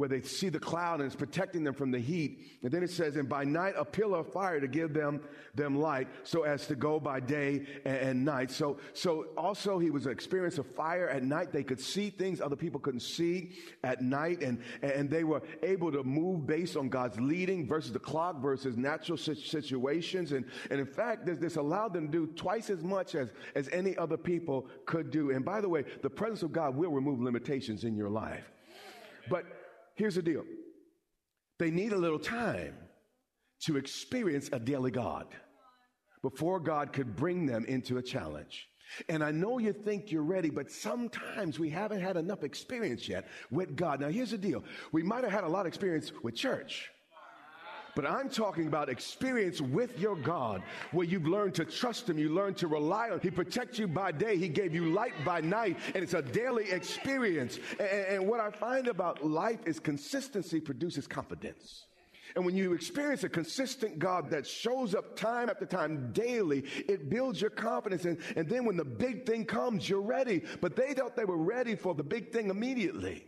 where 0.03 0.09
they 0.09 0.21
see 0.21 0.49
the 0.49 0.59
cloud 0.59 0.99
and 0.99 1.07
it's 1.07 1.15
protecting 1.15 1.63
them 1.63 1.73
from 1.73 1.93
the 1.93 1.99
heat. 2.01 2.41
And 2.65 2.73
then 2.73 2.83
it 2.83 2.91
says, 2.91 3.15
and 3.15 3.29
by 3.29 3.45
night 3.45 3.75
a 3.79 3.85
pillar 3.85 4.19
of 4.19 4.33
fire 4.33 4.59
to 4.59 4.67
give 4.67 4.93
them, 4.93 5.21
them 5.55 5.81
light 5.81 6.09
so 6.25 6.43
as 6.43 6.67
to 6.67 6.75
go 6.75 6.99
by 6.99 7.21
day 7.21 7.65
and, 7.85 7.97
and 7.99 8.25
night. 8.25 8.51
So, 8.51 8.79
so 8.95 9.27
also 9.37 9.79
he 9.79 9.91
was 9.91 10.07
an 10.07 10.11
experience 10.11 10.59
of 10.59 10.67
fire 10.67 11.09
at 11.09 11.23
night. 11.23 11.53
They 11.53 11.63
could 11.63 11.79
see 11.79 12.11
things 12.11 12.41
other 12.41 12.57
people 12.57 12.81
couldn't 12.81 12.99
see 12.99 13.53
at 13.85 14.03
night 14.03 14.43
and, 14.43 14.61
and 14.83 15.09
they 15.09 15.23
were 15.23 15.41
able 15.63 15.93
to 15.93 16.03
move 16.03 16.49
based 16.49 16.77
on 16.77 16.89
God's 16.89 17.21
leading 17.21 17.69
versus 17.69 17.93
the 17.93 18.01
clock 18.01 18.43
versus 18.43 18.77
natural 18.77 19.17
situations. 19.17 20.33
And, 20.33 20.47
and 20.73 20.81
in 20.81 20.87
fact, 20.87 21.27
this, 21.27 21.39
this 21.39 21.55
allowed 21.55 21.93
them 21.93 22.11
to 22.11 22.27
do 22.27 22.27
twice 22.35 22.71
as 22.71 22.83
much 22.83 23.15
as, 23.15 23.29
as 23.55 23.69
any 23.69 23.97
other 23.99 24.17
people 24.17 24.67
could 24.85 25.13
do. 25.13 25.31
And 25.31 25.45
by 25.45 25.61
the 25.61 25.69
way, 25.69 25.85
the 26.03 26.11
presence 26.11 26.43
of 26.43 26.51
God 26.51 26.75
will 26.75 26.91
remove 26.91 27.21
limitations 27.21 27.85
in 27.85 27.95
your 27.95 28.11
life. 28.11 28.51
But 29.31 29.62
here's 29.97 30.15
the 30.15 30.23
deal 30.23 30.45
they 31.59 31.71
need 31.71 31.93
a 31.93 31.99
little 31.99 32.19
time 32.19 32.75
to 33.61 33.77
experience 33.77 34.49
a 34.53 34.59
daily 34.59 34.91
God 34.91 35.27
before 36.23 36.61
God 36.61 36.93
could 36.93 37.17
bring 37.17 37.47
them 37.47 37.65
into 37.67 37.99
a 37.99 38.03
challenge. 38.03 38.69
And 39.09 39.25
I 39.25 39.31
know 39.31 39.59
you 39.59 39.73
think 39.73 40.11
you're 40.11 40.23
ready, 40.23 40.51
but 40.51 40.71
sometimes 40.71 41.59
we 41.59 41.71
haven't 41.71 42.01
had 42.01 42.17
enough 42.17 42.45
experience 42.45 43.09
yet 43.09 43.27
with 43.51 43.77
God. 43.77 44.01
Now, 44.01 44.09
here's 44.09 44.33
the 44.33 44.39
deal 44.39 44.65
we 44.93 45.03
might 45.03 45.25
have 45.25 45.33
had 45.33 45.45
a 45.45 45.49
lot 45.49 45.61
of 45.61 45.67
experience 45.67 46.13
with 46.23 46.35
church. 46.35 46.91
But 47.95 48.07
I'm 48.07 48.31
talking 48.31 48.67
about 48.69 48.89
experience 48.89 49.61
with 49.61 49.99
your 49.99 50.17
God 50.17 50.63
where 50.93 51.07
you've 51.07 51.27
learned 51.27 51.55
to 51.57 51.65
trust 51.65 52.09
Him, 52.09 52.19
you 52.19 52.31
learn 52.31 52.55
to 52.55 52.67
rely 52.67 53.11
on 53.11 53.21
He 53.21 53.31
protects 53.31 53.79
you 53.79 53.87
by 53.87 54.13
day, 54.13 54.39
He 54.39 54.49
gave 54.49 54.75
you 54.75 54.93
light 54.93 55.13
by 55.25 55.41
night, 55.41 55.79
and 55.95 56.03
it's 56.03 56.15
a 56.15 56.23
daily 56.23 56.71
experience. 56.71 57.59
And, 57.79 57.89
and 57.89 58.29
what 58.29 58.41
I 58.41 58.51
find 58.51 58.89
about 58.89 59.25
life 59.25 59.61
is 59.67 59.79
consistency 59.79 60.59
produces 60.61 61.07
confidence. 61.07 61.87
And 62.35 62.47
when 62.47 62.57
you 62.57 62.73
experience 62.73 63.25
a 63.25 63.29
consistent 63.29 63.99
God 63.99 64.31
that 64.31 64.47
shows 64.47 64.95
up 64.95 65.17
time 65.17 65.51
after 65.51 65.67
time 65.67 66.13
daily, 66.13 66.65
it 66.89 67.11
builds 67.11 67.43
your 67.43 67.51
confidence. 67.51 68.07
And, 68.07 68.19
and 68.37 68.49
then 68.49 68.65
when 68.65 68.79
the 68.79 68.87
big 68.87 69.27
thing 69.27 69.45
comes, 69.45 69.87
you're 69.87 70.01
ready. 70.01 70.43
But 70.63 70.75
they 70.75 70.95
thought 70.95 71.15
they 71.15 71.27
were 71.27 71.37
ready 71.37 71.75
for 71.75 71.95
the 71.95 72.03
big 72.03 72.33
thing 72.33 72.49
immediately. 72.49 73.27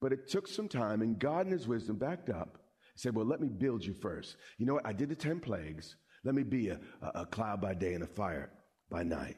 But 0.00 0.12
it 0.12 0.28
took 0.28 0.48
some 0.48 0.66
time, 0.66 1.00
and 1.00 1.16
God 1.16 1.46
in 1.46 1.52
His 1.52 1.68
wisdom 1.68 1.94
backed 1.96 2.28
up 2.28 2.58
he 2.94 3.00
said, 3.00 3.14
Well, 3.14 3.26
let 3.26 3.40
me 3.40 3.48
build 3.48 3.84
you 3.84 3.94
first. 3.94 4.36
You 4.58 4.66
know 4.66 4.74
what? 4.74 4.86
I 4.86 4.92
did 4.92 5.08
the 5.08 5.16
10 5.16 5.40
plagues. 5.40 5.96
Let 6.24 6.34
me 6.34 6.42
be 6.42 6.68
a, 6.68 6.80
a, 7.00 7.22
a 7.22 7.26
cloud 7.26 7.60
by 7.60 7.74
day 7.74 7.94
and 7.94 8.04
a 8.04 8.06
fire 8.06 8.50
by 8.90 9.02
night. 9.02 9.36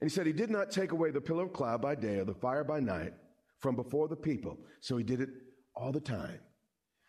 And 0.00 0.10
he 0.10 0.14
said, 0.14 0.26
He 0.26 0.32
did 0.32 0.50
not 0.50 0.70
take 0.70 0.92
away 0.92 1.10
the 1.10 1.20
pillar 1.20 1.44
of 1.44 1.52
cloud 1.52 1.82
by 1.82 1.94
day 1.94 2.18
or 2.18 2.24
the 2.24 2.34
fire 2.34 2.64
by 2.64 2.80
night 2.80 3.14
from 3.58 3.76
before 3.76 4.08
the 4.08 4.16
people. 4.16 4.58
So 4.80 4.96
he 4.96 5.04
did 5.04 5.20
it 5.20 5.30
all 5.74 5.92
the 5.92 6.00
time. 6.00 6.38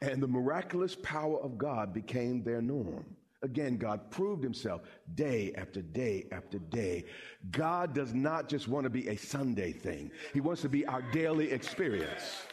And 0.02 0.24
the 0.24 0.28
miraculous 0.28 0.96
power 0.96 1.40
of 1.42 1.58
God 1.58 1.94
became 1.94 2.44
their 2.44 2.62
norm. 2.62 3.06
Again, 3.42 3.78
God 3.78 4.12
proved 4.12 4.44
himself 4.44 4.82
day 5.16 5.54
after 5.56 5.82
day 5.82 6.28
after 6.32 6.60
day. 6.60 7.06
God 7.52 7.94
does 7.94 8.14
not 8.14 8.50
just 8.50 8.68
want 8.68 8.84
to 8.84 8.90
be 8.90 9.08
a 9.08 9.16
Sunday 9.16 9.72
thing, 9.72 10.12
He 10.34 10.42
wants 10.42 10.62
to 10.64 10.70
be 10.70 10.86
our 10.86 11.02
daily 11.02 11.52
experience. 11.52 12.44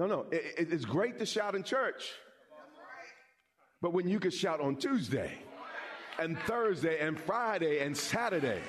No, 0.00 0.06
no, 0.06 0.24
it, 0.32 0.68
it's 0.72 0.86
great 0.86 1.18
to 1.18 1.26
shout 1.26 1.54
in 1.54 1.62
church, 1.62 2.10
but 3.82 3.92
when 3.92 4.08
you 4.08 4.18
can 4.18 4.30
shout 4.30 4.58
on 4.58 4.76
Tuesday 4.76 5.30
and 6.18 6.38
Thursday 6.44 7.00
and 7.00 7.20
Friday 7.20 7.80
and 7.80 7.94
Saturday, 7.94 8.62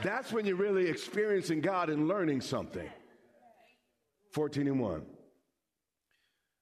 that's 0.00 0.32
when 0.32 0.46
you're 0.46 0.54
really 0.54 0.86
experiencing 0.86 1.60
God 1.60 1.90
and 1.90 2.06
learning 2.06 2.40
something. 2.40 2.88
14 4.32 4.68
and 4.68 4.78
1. 4.78 5.06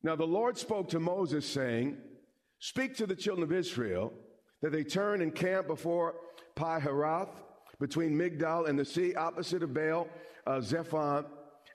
Now 0.03 0.17
the 0.17 0.25
Lord 0.25 0.57
spoke 0.57 0.89
to 0.89 0.99
Moses, 0.99 1.45
saying, 1.45 1.99
Speak 2.61 2.97
to 2.97 3.07
the 3.07 3.15
children 3.15 3.45
of 3.45 3.53
Israel 3.53 4.11
that 4.63 4.73
they 4.73 4.85
turn 4.85 5.21
and 5.21 5.35
camp 5.35 5.67
before 5.67 6.15
Pi 6.55 6.81
Hahiroth, 6.81 7.29
between 7.79 8.17
Migdal 8.17 8.71
and 8.71 8.79
the 8.79 8.87
sea, 8.87 9.15
opposite 9.15 9.63
of 9.63 9.75
Baal 9.75 10.09
uh, 10.47 10.61
Zephon, 10.61 11.27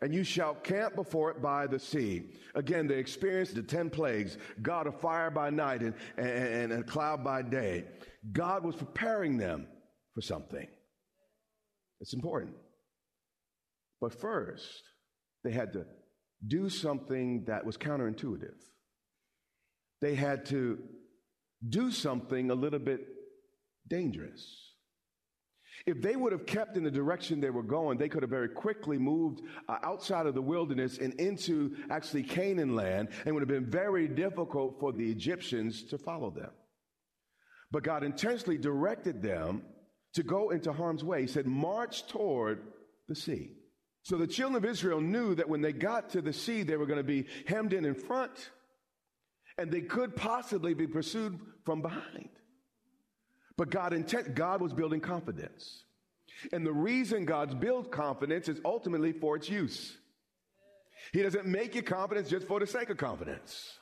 and 0.01 0.13
you 0.13 0.23
shall 0.23 0.55
camp 0.55 0.95
before 0.95 1.29
it 1.31 1.41
by 1.41 1.67
the 1.67 1.79
sea. 1.79 2.31
Again, 2.55 2.87
they 2.87 2.97
experienced 2.97 3.55
the 3.55 3.61
ten 3.61 3.89
plagues, 3.89 4.37
God 4.61 4.87
of 4.87 4.99
fire 4.99 5.29
by 5.29 5.49
night 5.49 5.81
and, 5.81 5.93
and, 6.17 6.71
and 6.71 6.73
a 6.73 6.83
cloud 6.83 7.23
by 7.23 7.43
day. 7.43 7.85
God 8.31 8.63
was 8.63 8.75
preparing 8.75 9.37
them 9.37 9.67
for 10.13 10.21
something. 10.21 10.67
It's 11.99 12.13
important. 12.13 12.55
But 13.99 14.19
first, 14.19 14.83
they 15.43 15.51
had 15.51 15.73
to 15.73 15.85
do 16.45 16.69
something 16.69 17.45
that 17.45 17.65
was 17.65 17.77
counterintuitive. 17.77 18.57
They 20.01 20.15
had 20.15 20.47
to 20.47 20.79
do 21.67 21.91
something 21.91 22.49
a 22.49 22.55
little 22.55 22.79
bit 22.79 23.01
dangerous. 23.87 24.70
If 25.85 26.01
they 26.01 26.15
would 26.15 26.31
have 26.31 26.45
kept 26.45 26.77
in 26.77 26.83
the 26.83 26.91
direction 26.91 27.39
they 27.39 27.49
were 27.49 27.63
going, 27.63 27.97
they 27.97 28.09
could 28.09 28.23
have 28.23 28.29
very 28.29 28.49
quickly 28.49 28.97
moved 28.97 29.41
uh, 29.67 29.77
outside 29.83 30.27
of 30.27 30.35
the 30.35 30.41
wilderness 30.41 30.97
and 30.99 31.13
into 31.15 31.75
actually 31.89 32.23
Canaan 32.23 32.75
land, 32.75 33.09
and 33.19 33.27
it 33.27 33.31
would 33.31 33.41
have 33.41 33.49
been 33.49 33.69
very 33.69 34.07
difficult 34.07 34.79
for 34.79 34.91
the 34.91 35.09
Egyptians 35.09 35.83
to 35.85 35.97
follow 35.97 36.29
them. 36.29 36.51
But 37.71 37.83
God 37.83 38.03
intentionally 38.03 38.57
directed 38.57 39.21
them 39.21 39.63
to 40.13 40.23
go 40.23 40.49
into 40.49 40.73
harm's 40.73 41.03
way. 41.03 41.21
He 41.21 41.27
said, 41.27 41.47
March 41.47 42.05
toward 42.07 42.61
the 43.07 43.15
sea. 43.15 43.53
So 44.03 44.17
the 44.17 44.27
children 44.27 44.63
of 44.63 44.69
Israel 44.69 44.99
knew 44.99 45.35
that 45.35 45.47
when 45.47 45.61
they 45.61 45.73
got 45.73 46.09
to 46.11 46.21
the 46.21 46.33
sea, 46.33 46.63
they 46.63 46.75
were 46.75 46.87
going 46.87 46.97
to 46.97 47.03
be 47.03 47.27
hemmed 47.47 47.73
in 47.73 47.85
in 47.85 47.95
front, 47.95 48.51
and 49.57 49.71
they 49.71 49.81
could 49.81 50.15
possibly 50.15 50.73
be 50.73 50.87
pursued 50.87 51.39
from 51.65 51.81
behind. 51.81 52.29
But 53.61 53.69
God 53.69 53.93
intent, 53.93 54.33
God 54.33 54.59
was 54.59 54.73
building 54.73 54.99
confidence. 54.99 55.83
And 56.51 56.65
the 56.65 56.73
reason 56.73 57.25
God's 57.25 57.53
built 57.53 57.91
confidence 57.91 58.49
is 58.49 58.59
ultimately 58.65 59.11
for 59.11 59.35
its 59.35 59.51
use. 59.51 59.99
He 61.13 61.21
doesn't 61.21 61.45
make 61.45 61.75
you 61.75 61.83
confident 61.83 62.27
just 62.27 62.47
for 62.47 62.59
the 62.59 62.65
sake 62.65 62.89
of 62.89 62.97
confidence. 62.97 63.77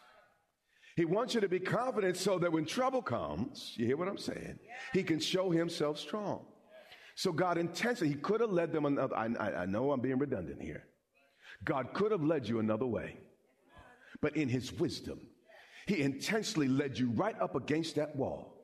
He 0.97 1.05
wants 1.05 1.33
you 1.33 1.39
to 1.39 1.47
be 1.47 1.61
confident 1.61 2.17
so 2.17 2.37
that 2.39 2.51
when 2.51 2.65
trouble 2.65 3.01
comes, 3.01 3.73
you 3.77 3.85
hear 3.85 3.95
what 3.95 4.09
I'm 4.09 4.17
saying? 4.17 4.59
He 4.91 5.01
can 5.01 5.17
show 5.17 5.49
himself 5.49 5.97
strong. 5.97 6.45
So 7.15 7.31
God 7.31 7.57
intentionally, 7.57 8.13
He 8.13 8.19
could 8.19 8.41
have 8.41 8.51
led 8.51 8.73
them 8.73 8.83
another. 8.83 9.15
I, 9.15 9.27
I 9.61 9.65
know 9.65 9.93
I'm 9.93 10.01
being 10.01 10.19
redundant 10.19 10.61
here. 10.61 10.87
God 11.63 11.93
could 11.93 12.11
have 12.11 12.21
led 12.21 12.49
you 12.49 12.59
another 12.59 12.85
way, 12.85 13.15
but 14.19 14.35
in 14.35 14.49
His 14.49 14.73
wisdom, 14.73 15.21
He 15.87 16.01
intentionally 16.01 16.67
led 16.67 16.99
you 16.99 17.11
right 17.11 17.39
up 17.39 17.55
against 17.55 17.95
that 17.95 18.13
wall. 18.17 18.58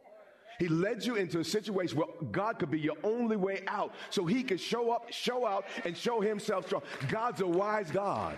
He 0.59 0.67
led 0.67 1.05
you 1.05 1.15
into 1.15 1.39
a 1.39 1.43
situation 1.43 1.97
where 1.97 2.07
God 2.31 2.59
could 2.59 2.71
be 2.71 2.79
your 2.79 2.97
only 3.03 3.35
way 3.35 3.63
out 3.67 3.93
so 4.09 4.25
he 4.25 4.43
could 4.43 4.59
show 4.59 4.91
up, 4.91 5.11
show 5.11 5.45
out, 5.45 5.65
and 5.83 5.95
show 5.95 6.21
himself 6.21 6.67
strong. 6.67 6.83
God's 7.09 7.41
a 7.41 7.47
wise 7.47 7.91
God. 7.91 8.37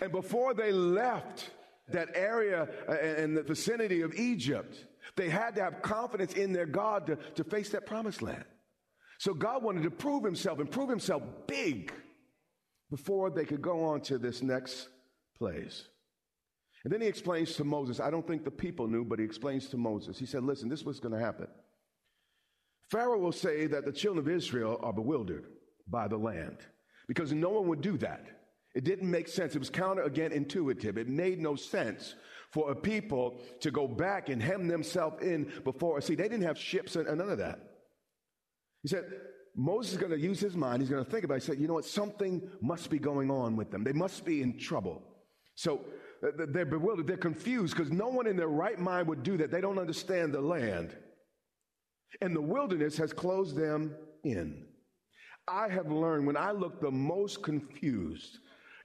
And 0.00 0.12
before 0.12 0.54
they 0.54 0.72
left, 0.72 1.50
that 1.92 2.10
area 2.14 2.68
uh, 2.88 2.98
in 3.22 3.34
the 3.34 3.42
vicinity 3.42 4.02
of 4.02 4.14
Egypt, 4.14 4.84
they 5.16 5.28
had 5.28 5.54
to 5.56 5.62
have 5.62 5.82
confidence 5.82 6.34
in 6.34 6.52
their 6.52 6.66
God 6.66 7.06
to, 7.06 7.16
to 7.34 7.44
face 7.44 7.70
that 7.70 7.86
promised 7.86 8.22
land. 8.22 8.44
So 9.18 9.34
God 9.34 9.62
wanted 9.62 9.82
to 9.82 9.90
prove 9.90 10.24
himself 10.24 10.60
and 10.60 10.70
prove 10.70 10.88
himself 10.88 11.22
big 11.46 11.92
before 12.90 13.30
they 13.30 13.44
could 13.44 13.62
go 13.62 13.84
on 13.84 14.00
to 14.02 14.18
this 14.18 14.42
next 14.42 14.88
place. 15.36 15.84
And 16.84 16.92
then 16.92 17.00
he 17.00 17.06
explains 17.06 17.54
to 17.56 17.64
Moses, 17.64 18.00
I 18.00 18.10
don't 18.10 18.26
think 18.26 18.44
the 18.44 18.50
people 18.50 18.86
knew, 18.86 19.04
but 19.04 19.18
he 19.18 19.24
explains 19.24 19.68
to 19.68 19.76
Moses. 19.76 20.18
He 20.18 20.26
said, 20.26 20.44
Listen, 20.44 20.68
this 20.68 20.80
is 20.80 20.86
what's 20.86 21.00
going 21.00 21.14
to 21.14 21.20
happen. 21.20 21.46
Pharaoh 22.90 23.18
will 23.18 23.32
say 23.32 23.66
that 23.66 23.84
the 23.84 23.92
children 23.92 24.26
of 24.26 24.32
Israel 24.32 24.80
are 24.82 24.92
bewildered 24.92 25.46
by 25.88 26.08
the 26.08 26.16
land 26.16 26.58
because 27.06 27.32
no 27.32 27.50
one 27.50 27.68
would 27.68 27.82
do 27.82 27.96
that. 27.98 28.26
It 28.74 28.84
didn't 28.84 29.10
make 29.10 29.28
sense. 29.28 29.54
It 29.54 29.58
was 29.58 29.70
counter 29.70 30.02
again 30.02 30.32
intuitive. 30.32 30.96
It 30.96 31.08
made 31.08 31.40
no 31.40 31.56
sense 31.56 32.14
for 32.52 32.70
a 32.70 32.74
people 32.74 33.40
to 33.60 33.70
go 33.70 33.86
back 33.86 34.28
and 34.28 34.42
hem 34.42 34.68
themselves 34.68 35.22
in 35.22 35.52
before. 35.64 36.00
See, 36.00 36.14
they 36.14 36.28
didn't 36.28 36.46
have 36.46 36.58
ships 36.58 36.96
and, 36.96 37.06
and 37.06 37.18
none 37.18 37.30
of 37.30 37.38
that. 37.38 37.58
He 38.82 38.88
said, 38.88 39.04
Moses 39.56 39.92
is 39.92 39.98
going 39.98 40.12
to 40.12 40.18
use 40.18 40.40
his 40.40 40.56
mind. 40.56 40.82
He's 40.82 40.90
going 40.90 41.04
to 41.04 41.10
think 41.10 41.24
about 41.24 41.34
it. 41.34 41.42
He 41.42 41.46
said, 41.46 41.60
you 41.60 41.68
know 41.68 41.74
what? 41.74 41.84
Something 41.84 42.48
must 42.60 42.90
be 42.90 42.98
going 42.98 43.30
on 43.30 43.56
with 43.56 43.70
them. 43.70 43.84
They 43.84 43.92
must 43.92 44.24
be 44.24 44.42
in 44.42 44.58
trouble. 44.58 45.02
So 45.54 45.84
they're 46.22 46.66
bewildered. 46.66 47.06
They're 47.06 47.16
confused 47.16 47.76
because 47.76 47.90
no 47.90 48.08
one 48.08 48.26
in 48.26 48.36
their 48.36 48.48
right 48.48 48.78
mind 48.78 49.08
would 49.08 49.22
do 49.22 49.36
that. 49.38 49.50
They 49.50 49.60
don't 49.60 49.78
understand 49.78 50.32
the 50.34 50.40
land. 50.40 50.94
And 52.20 52.34
the 52.34 52.42
wilderness 52.42 52.96
has 52.98 53.12
closed 53.12 53.56
them 53.56 53.94
in. 54.24 54.66
I 55.48 55.68
have 55.68 55.90
learned 55.90 56.26
when 56.26 56.36
I 56.36 56.52
look 56.52 56.80
the 56.80 56.90
most 56.90 57.42
confused, 57.42 58.38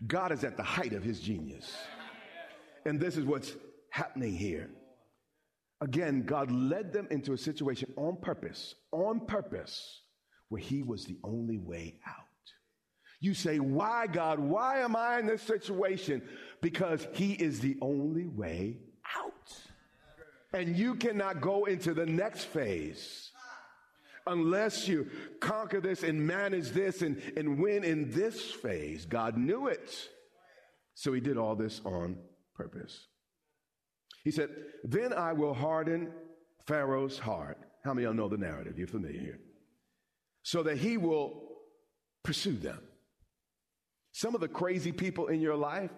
God 0.07 0.31
is 0.31 0.43
at 0.43 0.57
the 0.57 0.63
height 0.63 0.93
of 0.93 1.03
his 1.03 1.19
genius. 1.19 1.75
And 2.85 2.99
this 2.99 3.17
is 3.17 3.25
what's 3.25 3.55
happening 3.89 4.35
here. 4.35 4.69
Again, 5.81 6.23
God 6.23 6.51
led 6.51 6.93
them 6.93 7.07
into 7.11 7.33
a 7.33 7.37
situation 7.37 7.91
on 7.97 8.17
purpose, 8.21 8.75
on 8.91 9.25
purpose, 9.25 10.01
where 10.49 10.61
he 10.61 10.83
was 10.83 11.05
the 11.05 11.17
only 11.23 11.57
way 11.57 11.99
out. 12.07 12.25
You 13.19 13.33
say, 13.33 13.59
Why, 13.59 14.07
God? 14.07 14.39
Why 14.39 14.79
am 14.79 14.95
I 14.95 15.19
in 15.19 15.25
this 15.25 15.41
situation? 15.41 16.21
Because 16.65 17.07
he 17.13 17.33
is 17.33 17.59
the 17.59 17.77
only 17.79 18.25
way 18.25 18.77
out. 19.15 19.55
And 20.51 20.75
you 20.75 20.95
cannot 20.95 21.39
go 21.39 21.65
into 21.65 21.93
the 21.93 22.07
next 22.07 22.45
phase 22.45 23.29
unless 24.25 24.87
you 24.87 25.07
conquer 25.39 25.79
this 25.79 26.01
and 26.01 26.25
manage 26.25 26.69
this 26.69 27.03
and, 27.03 27.21
and 27.37 27.59
win 27.59 27.83
in 27.83 28.09
this 28.09 28.41
phase. 28.49 29.05
God 29.05 29.37
knew 29.37 29.67
it. 29.67 30.09
So 30.95 31.13
he 31.13 31.21
did 31.21 31.37
all 31.37 31.55
this 31.55 31.81
on 31.85 32.17
purpose. 32.55 33.09
He 34.23 34.31
said, 34.31 34.49
Then 34.83 35.13
I 35.13 35.33
will 35.33 35.53
harden 35.53 36.13
Pharaoh's 36.65 37.19
heart. 37.19 37.59
How 37.83 37.93
many 37.93 38.07
of 38.07 38.15
y'all 38.15 38.23
know 38.23 38.35
the 38.35 38.43
narrative? 38.43 38.79
You're 38.79 38.87
familiar 38.87 39.21
here. 39.21 39.39
So 40.41 40.63
that 40.63 40.79
he 40.79 40.97
will 40.97 41.43
pursue 42.23 42.57
them. 42.57 42.81
Some 44.13 44.33
of 44.33 44.41
the 44.41 44.47
crazy 44.47 44.91
people 44.91 45.27
in 45.27 45.41
your 45.41 45.55
life, 45.55 45.91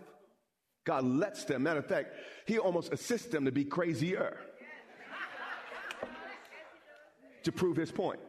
God 0.88 1.03
lets 1.03 1.44
them. 1.44 1.63
Matter 1.63 1.79
of 1.79 1.86
fact, 1.86 2.13
he 2.46 2.58
almost 2.58 2.94
assists 2.94 3.27
them 3.27 3.44
to 3.44 3.51
be 3.51 3.65
crazier 3.65 4.38
to 7.44 7.51
prove 7.51 7.75
his 7.75 7.91
point. 7.91 8.22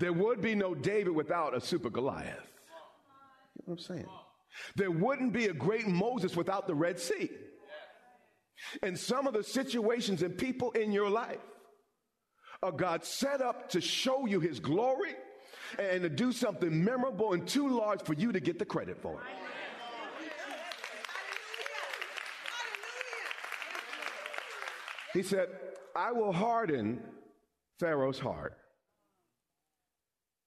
There 0.00 0.12
would 0.12 0.40
be 0.40 0.56
no 0.56 0.74
David 0.74 1.14
without 1.14 1.56
a 1.56 1.60
super 1.60 1.88
Goliath. 1.88 2.50
You 3.54 3.64
know 3.68 3.74
what 3.74 3.74
I'm 3.74 3.78
saying? 3.78 4.06
There 4.74 4.90
wouldn't 4.90 5.32
be 5.32 5.46
a 5.46 5.52
great 5.52 5.86
Moses 5.86 6.34
without 6.34 6.66
the 6.66 6.74
Red 6.74 6.98
Sea. 6.98 7.30
And 8.82 8.98
some 8.98 9.28
of 9.28 9.34
the 9.34 9.44
situations 9.44 10.22
and 10.22 10.36
people 10.36 10.72
in 10.72 10.90
your 10.90 11.10
life 11.10 11.38
are 12.60 12.72
God 12.72 13.04
set 13.04 13.40
up 13.40 13.68
to 13.70 13.80
show 13.80 14.26
you 14.26 14.40
his 14.40 14.58
glory 14.58 15.14
and 15.78 16.02
to 16.02 16.08
do 16.08 16.32
something 16.32 16.84
memorable 16.84 17.34
and 17.34 17.46
too 17.46 17.68
large 17.68 18.02
for 18.02 18.14
you 18.14 18.32
to 18.32 18.40
get 18.40 18.58
the 18.58 18.64
credit 18.64 19.00
for 19.00 19.12
it. 19.12 19.26
He 25.14 25.22
said, 25.22 25.48
I 25.94 26.10
will 26.10 26.32
harden 26.32 27.00
Pharaoh's 27.78 28.18
heart 28.18 28.58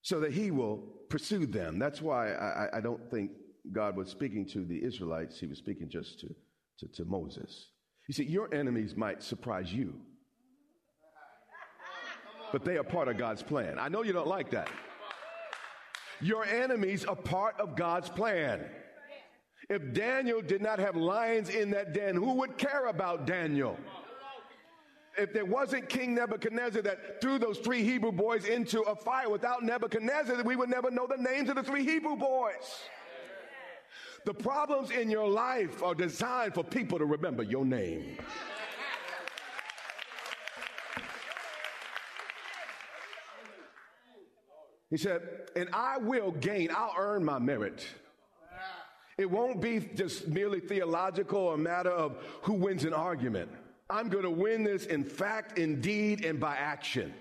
so 0.01 0.19
that 0.19 0.33
he 0.33 0.51
will 0.51 0.83
pursue 1.09 1.45
them. 1.45 1.79
That's 1.79 2.01
why 2.01 2.33
I, 2.33 2.77
I, 2.77 2.81
don't 2.81 3.09
think 3.09 3.31
God 3.71 3.95
was 3.95 4.09
speaking 4.09 4.45
to 4.47 4.65
the 4.65 4.83
Israelites, 4.83 5.39
he 5.39 5.47
was 5.47 5.57
speaking 5.57 5.89
just 5.89 6.19
to, 6.19 6.35
to, 6.79 6.87
to 6.95 7.05
Moses. 7.05 7.69
You 8.07 8.13
see, 8.13 8.25
your 8.25 8.53
enemies 8.53 8.95
might 8.95 9.23
surprise 9.23 9.73
you, 9.73 9.93
but 12.51 12.65
they 12.65 12.77
are 12.77 12.83
part 12.83 13.07
of 13.07 13.17
God's 13.17 13.43
plan. 13.43 13.77
I 13.79 13.87
know 13.87 14.03
you 14.03 14.13
don't 14.13 14.27
like 14.27 14.51
that. 14.51 14.69
Your 16.19 16.45
enemies 16.45 17.05
are 17.05 17.15
part 17.15 17.59
of 17.59 17.75
God's 17.75 18.09
plan. 18.09 18.65
If 19.69 19.93
Daniel 19.93 20.41
did 20.41 20.61
not 20.61 20.79
have 20.79 20.95
lions 20.95 21.49
in 21.49 21.71
that 21.71 21.93
den, 21.93 22.15
who 22.15 22.33
would 22.33 22.57
care 22.57 22.87
about 22.87 23.27
Daniel? 23.27 23.77
If 25.17 25.33
there 25.33 25.45
wasn't 25.45 25.89
King 25.89 26.13
Nebuchadnezzar 26.13 26.83
that 26.83 27.21
threw 27.21 27.39
those 27.39 27.57
three 27.57 27.83
Hebrew 27.83 28.11
boys 28.11 28.45
into 28.45 28.81
a 28.81 28.95
fire 28.95 29.29
without 29.29 29.63
Nebuchadnezzar, 29.63 30.43
we 30.43 30.55
would 30.55 30.69
never 30.69 30.91
know 30.91 31.07
the 31.07 31.17
names 31.17 31.49
of 31.49 31.55
the 31.55 31.63
three 31.63 31.83
Hebrew 31.83 32.15
boys. 32.15 32.83
The 34.25 34.33
problems 34.33 34.91
in 34.91 35.09
your 35.09 35.27
life 35.27 35.81
are 35.81 35.95
designed 35.95 36.53
for 36.53 36.63
people 36.63 36.99
to 36.99 37.05
remember 37.05 37.41
your 37.41 37.65
name. 37.65 38.17
He 44.89 44.97
said, 44.97 45.21
and 45.55 45.67
I 45.73 45.97
will 45.97 46.31
gain, 46.31 46.69
I'll 46.73 46.93
earn 46.97 47.25
my 47.25 47.39
merit. 47.39 47.85
It 49.17 49.29
won't 49.29 49.59
be 49.61 49.79
just 49.95 50.27
merely 50.27 50.59
theological 50.59 51.39
or 51.39 51.55
a 51.55 51.57
matter 51.57 51.89
of 51.89 52.23
who 52.43 52.53
wins 52.53 52.85
an 52.85 52.93
argument. 52.93 53.49
I'm 53.89 54.09
going 54.09 54.23
to 54.23 54.31
win 54.31 54.63
this 54.63 54.85
in 54.85 55.03
fact, 55.03 55.57
in 55.57 55.79
deed, 55.79 56.25
and 56.25 56.39
by 56.39 56.55
action. 56.55 57.13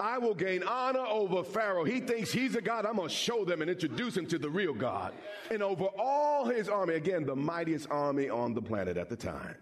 I 0.00 0.18
will 0.18 0.34
gain 0.34 0.62
honor 0.64 1.06
over 1.06 1.44
Pharaoh. 1.44 1.84
He 1.84 2.00
thinks 2.00 2.32
he's 2.32 2.56
a 2.56 2.60
God. 2.60 2.84
I'm 2.84 2.96
going 2.96 3.08
to 3.08 3.14
show 3.14 3.44
them 3.44 3.62
and 3.62 3.70
introduce 3.70 4.16
him 4.16 4.26
to 4.26 4.38
the 4.38 4.50
real 4.50 4.74
God. 4.74 5.14
And 5.50 5.62
over 5.62 5.84
all 5.98 6.46
his 6.46 6.68
army, 6.68 6.94
again, 6.94 7.24
the 7.24 7.36
mightiest 7.36 7.88
army 7.90 8.28
on 8.28 8.54
the 8.54 8.62
planet 8.62 8.96
at 8.96 9.08
the 9.08 9.16
time. 9.16 9.56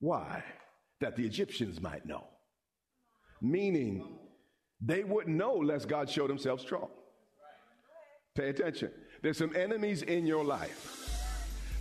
Why? 0.00 0.44
That 1.00 1.16
the 1.16 1.24
Egyptians 1.24 1.80
might 1.80 2.04
know. 2.04 2.24
Meaning, 3.40 4.18
they 4.80 5.04
wouldn't 5.04 5.36
know 5.36 5.60
unless 5.60 5.86
God 5.86 6.10
showed 6.10 6.28
himself 6.28 6.60
strong. 6.60 6.88
Pay 8.34 8.50
attention. 8.50 8.90
There's 9.22 9.38
some 9.38 9.56
enemies 9.56 10.02
in 10.02 10.26
your 10.26 10.44
life 10.44 11.09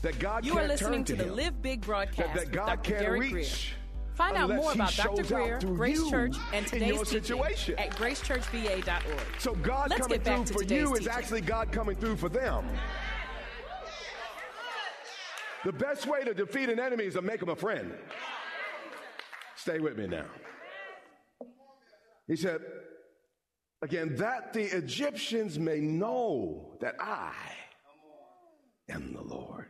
that 0.02 0.20
God 0.20 0.46
you 0.46 0.58
are 0.58 0.68
listening 0.68 1.04
to, 1.06 1.16
to 1.16 1.24
the 1.24 1.30
him, 1.30 1.36
Live 1.36 1.62
Big 1.62 1.82
broadcast 1.82 2.34
that, 2.34 2.46
that 2.46 2.52
God 2.52 2.84
Derek 2.84 3.22
reach. 3.22 3.32
Grier. 3.32 3.48
Find 4.14 4.36
out 4.36 4.50
more 4.50 4.74
about 4.74 4.94
Dr. 4.96 5.24
Grier, 5.24 5.60
Grace 5.60 6.10
Church, 6.10 6.36
and 6.54 6.68
today's 6.68 6.92
teaching 6.92 7.06
situation. 7.06 7.80
at 7.80 7.92
gracechurchva.org. 7.92 9.24
So 9.38 9.56
God 9.56 9.92
Let's 9.92 10.02
coming 10.02 10.20
through 10.20 10.46
for 10.46 10.64
you 10.64 10.94
is 10.96 11.08
actually 11.08 11.40
God 11.40 11.72
coming 11.72 11.96
through 11.96 12.18
for 12.18 12.28
them. 12.28 12.66
The 15.64 15.72
best 15.72 16.06
way 16.06 16.24
to 16.24 16.34
defeat 16.34 16.68
an 16.70 16.80
enemy 16.80 17.06
is 17.06 17.14
to 17.14 17.22
make 17.22 17.42
him 17.42 17.50
a 17.50 17.56
friend. 17.56 17.94
Stay 19.56 19.80
with 19.80 19.98
me 19.98 20.08
now. 20.08 20.26
He 22.28 22.36
said, 22.36 22.62
again, 23.82 24.16
that 24.18 24.52
the 24.52 24.64
Egyptians 24.64 25.58
may 25.58 25.80
know 25.80 26.78
that 26.82 26.96
I 27.00 27.34
am 28.90 29.14
the 29.14 29.22
Lord. 29.22 29.70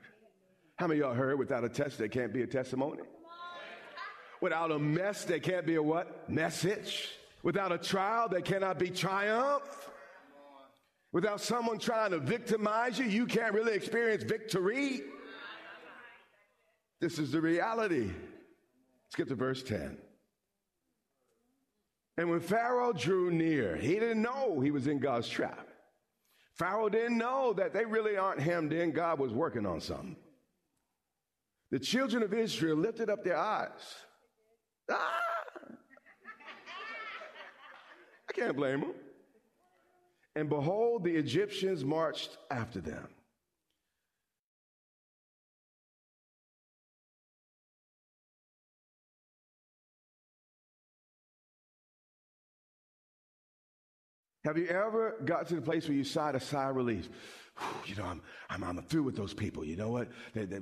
How 0.80 0.88
many 0.88 1.02
y'all 1.02 1.14
heard 1.14 1.38
without 1.38 1.66
a 1.66 1.70
test, 1.70 1.98
there 1.98 2.08
can't 2.08 2.32
be 2.32 2.42
a 2.42 2.48
testimony? 2.48 3.02
Without 4.40 4.72
a 4.72 4.80
mess, 4.80 5.26
there 5.26 5.40
can't 5.40 5.66
be 5.66 5.76
a 5.76 5.84
what? 5.84 6.30
Message. 6.30 7.10
Without 7.44 7.74
a 7.74 7.78
trial, 7.78 8.30
there 8.30 8.40
cannot 8.40 8.80
be 8.80 8.90
triumph. 8.90 9.90
Without 11.12 11.42
someone 11.42 11.80
trying 11.80 12.12
to 12.12 12.20
victimize 12.20 12.98
you, 12.98 13.04
you 13.04 13.26
can't 13.26 13.54
really 13.54 13.74
experience 13.74 14.24
victory. 14.24 15.02
This 17.02 17.20
is 17.20 17.34
the 17.34 17.42
reality. 17.42 18.06
Let's 18.06 19.16
get 19.18 19.28
to 19.28 19.36
verse 19.36 19.62
10. 19.64 19.98
And 22.16 22.30
when 22.30 22.40
Pharaoh 22.40 22.94
drew 22.94 23.32
near, 23.32 23.76
he 23.76 23.96
didn't 23.96 24.22
know 24.22 24.62
he 24.62 24.72
was 24.72 24.88
in 24.88 25.00
God's 25.00 25.28
trap. 25.28 25.68
Pharaoh 26.54 26.88
didn't 26.88 27.18
know 27.18 27.52
that 27.52 27.74
they 27.74 27.84
really 27.84 28.16
aren't 28.16 28.40
hemmed 28.40 28.72
in. 28.72 28.92
God 28.92 29.20
was 29.20 29.34
working 29.34 29.66
on 29.66 29.82
something. 29.82 30.16
The 31.72 31.80
children 31.80 32.24
of 32.24 32.34
Israel 32.34 32.78
lifted 32.78 33.10
up 33.10 33.24
their 33.24 33.38
eyes. 33.38 33.70
Ah! 34.90 35.30
I 38.30 38.34
can't 38.34 38.56
blame 38.56 38.82
them. 38.82 38.94
And 40.36 40.50
behold, 40.50 41.04
the 41.04 41.16
Egyptians 41.16 41.84
marched 41.84 42.38
after 42.50 42.80
them. 42.80 43.08
Have 54.46 54.58
you 54.58 54.68
ever 54.68 55.16
got 55.26 55.48
to 55.50 55.56
the 55.56 55.62
place 55.62 55.88
where 55.88 55.98
you 55.98 56.04
sighed 56.04 56.34
a 56.36 56.40
sigh 56.40 56.70
of 56.70 56.76
relief? 56.76 57.10
Whew, 57.58 57.68
You 57.88 57.96
know, 57.96 58.06
I'm, 58.06 58.22
I'm, 58.50 58.64
I'm 58.64 58.82
through 58.84 59.04
with 59.04 59.16
those 59.16 59.34
people. 59.34 59.66
You 59.66 59.76
know 59.76 59.90
what? 59.90 60.08
They, 60.34 60.46
they, 60.46 60.60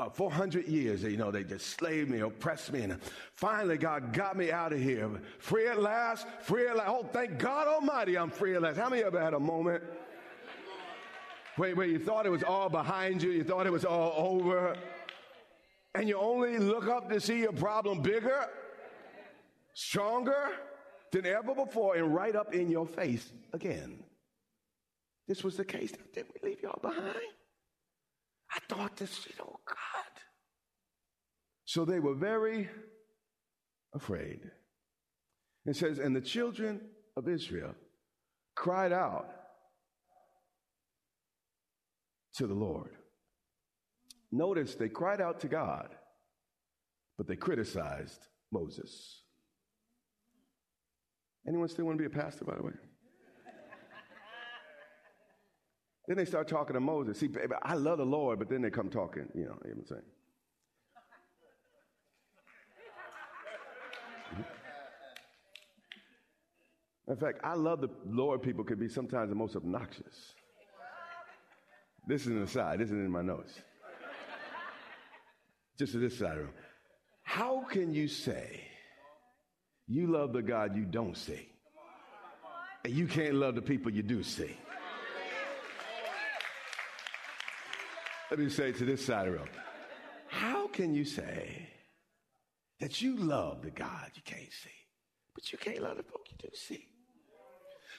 uh, 0.00 0.08
400 0.08 0.66
years, 0.66 1.02
you 1.02 1.16
know, 1.16 1.30
they 1.30 1.44
just 1.44 1.66
slaved 1.66 2.10
me, 2.10 2.20
oppressed 2.20 2.72
me, 2.72 2.82
and 2.82 2.98
finally 3.34 3.76
God 3.76 4.12
got 4.12 4.36
me 4.36 4.50
out 4.50 4.72
of 4.72 4.80
here. 4.80 5.10
Free 5.38 5.66
at 5.68 5.80
last, 5.80 6.26
free 6.40 6.66
at 6.66 6.76
last. 6.76 6.88
Oh, 6.88 7.06
thank 7.12 7.38
God 7.38 7.68
Almighty, 7.68 8.16
I'm 8.16 8.30
free 8.30 8.54
at 8.54 8.62
last. 8.62 8.78
How 8.78 8.88
many 8.88 9.02
of 9.02 9.12
you 9.12 9.18
ever 9.18 9.24
had 9.24 9.34
a 9.34 9.40
moment 9.40 9.84
where, 11.56 11.74
where 11.74 11.86
you 11.86 11.98
thought 11.98 12.24
it 12.24 12.30
was 12.30 12.42
all 12.42 12.70
behind 12.70 13.22
you, 13.22 13.30
you 13.30 13.44
thought 13.44 13.66
it 13.66 13.72
was 13.72 13.84
all 13.84 14.14
over, 14.16 14.74
and 15.94 16.08
you 16.08 16.18
only 16.18 16.56
look 16.58 16.86
up 16.88 17.10
to 17.10 17.20
see 17.20 17.40
your 17.40 17.52
problem 17.52 18.00
bigger, 18.00 18.46
stronger 19.74 20.50
than 21.12 21.26
ever 21.26 21.54
before, 21.54 21.96
and 21.96 22.14
right 22.14 22.34
up 22.34 22.54
in 22.54 22.70
your 22.70 22.86
face 22.86 23.32
again? 23.52 24.02
This 25.28 25.44
was 25.44 25.56
the 25.56 25.64
case. 25.64 25.92
Did 26.14 26.24
we 26.34 26.48
leave 26.48 26.62
y'all 26.62 26.78
behind? 26.80 27.20
I 28.52 28.58
thought 28.68 28.96
this, 28.96 29.26
you 29.26 29.32
oh, 29.40 29.44
know, 29.44 29.60
God. 29.66 29.76
So 31.64 31.84
they 31.84 32.00
were 32.00 32.14
very 32.14 32.68
afraid. 33.94 34.40
It 35.66 35.76
says, 35.76 35.98
and 35.98 36.16
the 36.16 36.20
children 36.20 36.80
of 37.16 37.28
Israel 37.28 37.74
cried 38.56 38.92
out 38.92 39.28
to 42.34 42.46
the 42.46 42.54
Lord. 42.54 42.90
Notice 44.32 44.74
they 44.74 44.88
cried 44.88 45.20
out 45.20 45.40
to 45.40 45.48
God, 45.48 45.88
but 47.18 47.26
they 47.26 47.36
criticized 47.36 48.26
Moses. 48.52 49.22
Anyone 51.46 51.68
still 51.68 51.86
want 51.86 51.98
to 51.98 52.08
be 52.08 52.14
a 52.14 52.22
pastor, 52.22 52.44
by 52.44 52.56
the 52.56 52.62
way? 52.62 52.72
Then 56.10 56.16
they 56.16 56.24
start 56.24 56.48
talking 56.48 56.74
to 56.74 56.80
Moses. 56.80 57.20
See, 57.20 57.28
baby, 57.28 57.54
I 57.62 57.74
love 57.74 57.98
the 57.98 58.04
Lord, 58.04 58.40
but 58.40 58.48
then 58.48 58.62
they 58.62 58.70
come 58.70 58.90
talking, 58.90 59.28
you 59.32 59.44
know, 59.44 59.56
you 59.64 59.70
know 59.70 59.76
what 59.76 59.76
I'm 59.76 59.86
saying? 59.86 60.02
In 67.06 67.16
fact, 67.16 67.38
I 67.44 67.54
love 67.54 67.80
the 67.80 67.90
Lord 68.04 68.42
people 68.42 68.64
can 68.64 68.80
be 68.80 68.88
sometimes 68.88 69.28
the 69.28 69.36
most 69.36 69.54
obnoxious. 69.54 70.34
This 72.08 72.22
is 72.22 72.26
an 72.26 72.42
aside, 72.42 72.80
this 72.80 72.86
isn't 72.86 73.04
in 73.04 73.12
my 73.12 73.22
notes. 73.22 73.60
Just 75.78 75.92
to 75.92 75.98
this 75.98 76.18
side 76.18 76.32
of 76.32 76.36
the 76.38 76.42
room. 76.42 76.54
How 77.22 77.62
can 77.70 77.94
you 77.94 78.08
say 78.08 78.62
you 79.86 80.08
love 80.08 80.32
the 80.32 80.42
God 80.42 80.74
you 80.74 80.86
don't 80.86 81.16
see? 81.16 81.46
And 82.84 82.94
you 82.94 83.06
can't 83.06 83.36
love 83.36 83.54
the 83.54 83.62
people 83.62 83.92
you 83.92 84.02
do 84.02 84.24
see. 84.24 84.56
Let 88.30 88.38
me 88.38 88.48
say 88.48 88.70
to 88.70 88.84
this 88.84 89.04
side 89.04 89.26
of 89.26 89.32
the 89.32 89.38
room. 89.40 89.48
How 90.28 90.68
can 90.68 90.94
you 90.94 91.04
say 91.04 91.68
that 92.78 93.02
you 93.02 93.16
love 93.16 93.62
the 93.62 93.70
God 93.70 94.12
you 94.14 94.22
can't 94.24 94.52
see, 94.52 94.70
but 95.34 95.50
you 95.50 95.58
can't 95.58 95.82
love 95.82 95.96
the 95.96 96.04
folk 96.04 96.26
you 96.30 96.36
do 96.38 96.48
see? 96.54 96.86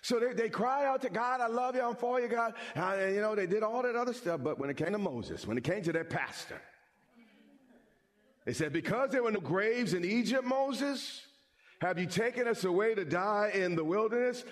So 0.01 0.19
they, 0.19 0.33
they 0.33 0.49
cry 0.49 0.85
out 0.85 1.01
to 1.01 1.09
God, 1.09 1.41
I 1.41 1.47
love 1.47 1.75
you, 1.75 1.81
I'm 1.81 1.95
for 1.95 2.21
you, 2.21 2.29
God. 2.29 2.53
And, 2.75 3.13
you 3.13 3.21
know, 3.21 3.35
they 3.35 3.45
did 3.45 3.61
all 3.61 3.83
that 3.83 3.95
other 3.95 4.13
stuff, 4.13 4.39
but 4.41 4.57
when 4.57 4.69
it 4.69 4.77
came 4.77 4.93
to 4.93 4.97
Moses, 4.97 5.45
when 5.45 5.57
it 5.57 5.65
came 5.65 5.83
to 5.83 5.91
their 5.91 6.05
pastor, 6.05 6.61
they 8.45 8.53
said, 8.53 8.71
Because 8.71 9.11
there 9.11 9.21
were 9.21 9.31
no 9.31 9.41
graves 9.41 9.93
in 9.93 10.05
Egypt, 10.05 10.45
Moses, 10.45 11.21
have 11.81 11.99
you 11.99 12.05
taken 12.05 12.47
us 12.47 12.63
away 12.63 12.95
to 12.95 13.03
die 13.03 13.51
in 13.53 13.75
the 13.75 13.83
wilderness? 13.83 14.45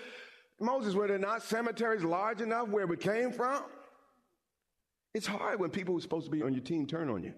Moses, 0.60 0.94
were 0.94 1.08
there 1.08 1.18
not 1.18 1.42
cemeteries 1.42 2.04
large 2.04 2.42
enough 2.42 2.68
where 2.68 2.86
we 2.86 2.98
came 2.98 3.32
from? 3.32 3.62
It's 5.14 5.26
hard 5.26 5.58
when 5.58 5.70
people 5.70 5.94
who're 5.94 6.00
supposed 6.00 6.26
to 6.26 6.30
be 6.30 6.42
on 6.42 6.52
your 6.52 6.62
team 6.62 6.86
turn 6.86 7.08
on 7.10 7.22
you. 7.22 7.34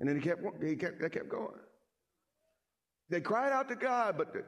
And 0.00 0.08
then 0.08 0.18
they 0.18 0.22
kept, 0.22 0.42
they 0.60 0.76
kept, 0.76 1.00
they 1.00 1.08
kept 1.08 1.28
going. 1.28 1.60
They 3.10 3.20
cried 3.20 3.52
out 3.52 3.68
to 3.68 3.76
God, 3.76 4.16
but 4.16 4.32
the, 4.32 4.44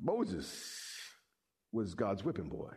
Moses 0.00 0.98
was 1.72 1.94
God's 1.94 2.24
whipping 2.24 2.48
boy. 2.48 2.72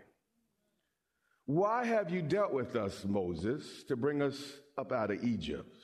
Why 1.45 1.83
have 1.85 2.11
you 2.11 2.21
dealt 2.21 2.53
with 2.53 2.75
us, 2.75 3.05
Moses, 3.05 3.83
to 3.87 3.95
bring 3.95 4.21
us 4.21 4.59
up 4.77 4.91
out 4.91 5.11
of 5.11 5.23
Egypt? 5.23 5.75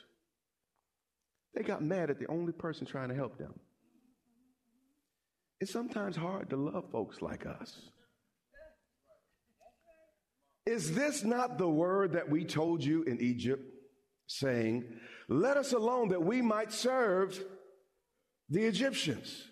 They 1.54 1.62
got 1.62 1.82
mad 1.82 2.10
at 2.10 2.18
the 2.18 2.28
only 2.28 2.52
person 2.52 2.86
trying 2.86 3.08
to 3.08 3.14
help 3.14 3.36
them. 3.36 3.54
It's 5.60 5.72
sometimes 5.72 6.16
hard 6.16 6.50
to 6.50 6.56
love 6.56 6.84
folks 6.92 7.22
like 7.22 7.46
us 7.46 7.90
Is 10.66 10.94
this 10.94 11.22
not 11.22 11.58
the 11.58 11.68
word 11.68 12.12
that 12.12 12.28
we 12.28 12.44
told 12.44 12.84
you 12.84 13.04
in 13.04 13.20
Egypt, 13.20 13.62
saying, 14.26 14.84
Let 15.28 15.56
us 15.56 15.72
alone 15.72 16.08
that 16.08 16.22
we 16.22 16.42
might 16.42 16.72
serve 16.72 17.40
the 18.50 18.64
Egyptians? 18.64 19.44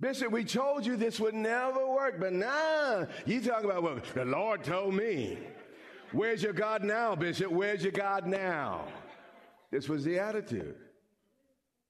Bishop, 0.00 0.30
we 0.30 0.44
told 0.44 0.86
you 0.86 0.96
this 0.96 1.18
would 1.18 1.34
never 1.34 1.88
work, 1.88 2.20
but 2.20 2.32
nah, 2.32 3.06
you 3.26 3.40
talk 3.40 3.64
about 3.64 3.82
what 3.82 4.04
the 4.14 4.24
Lord 4.24 4.62
told 4.62 4.94
me. 4.94 5.38
Where's 6.12 6.42
your 6.42 6.52
God 6.52 6.84
now, 6.84 7.14
Bishop? 7.14 7.50
Where's 7.50 7.82
your 7.82 7.92
God 7.92 8.26
now? 8.26 8.86
This 9.70 9.88
was 9.88 10.04
the 10.04 10.18
attitude 10.18 10.76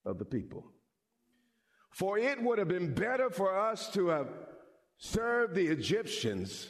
of 0.04 0.18
the 0.18 0.24
people. 0.24 0.64
For 1.90 2.18
it 2.18 2.42
would 2.42 2.58
have 2.58 2.68
been 2.68 2.94
better 2.94 3.30
for 3.30 3.58
us 3.58 3.90
to 3.92 4.08
have 4.08 4.28
served 4.96 5.54
the 5.54 5.66
Egyptians, 5.66 6.68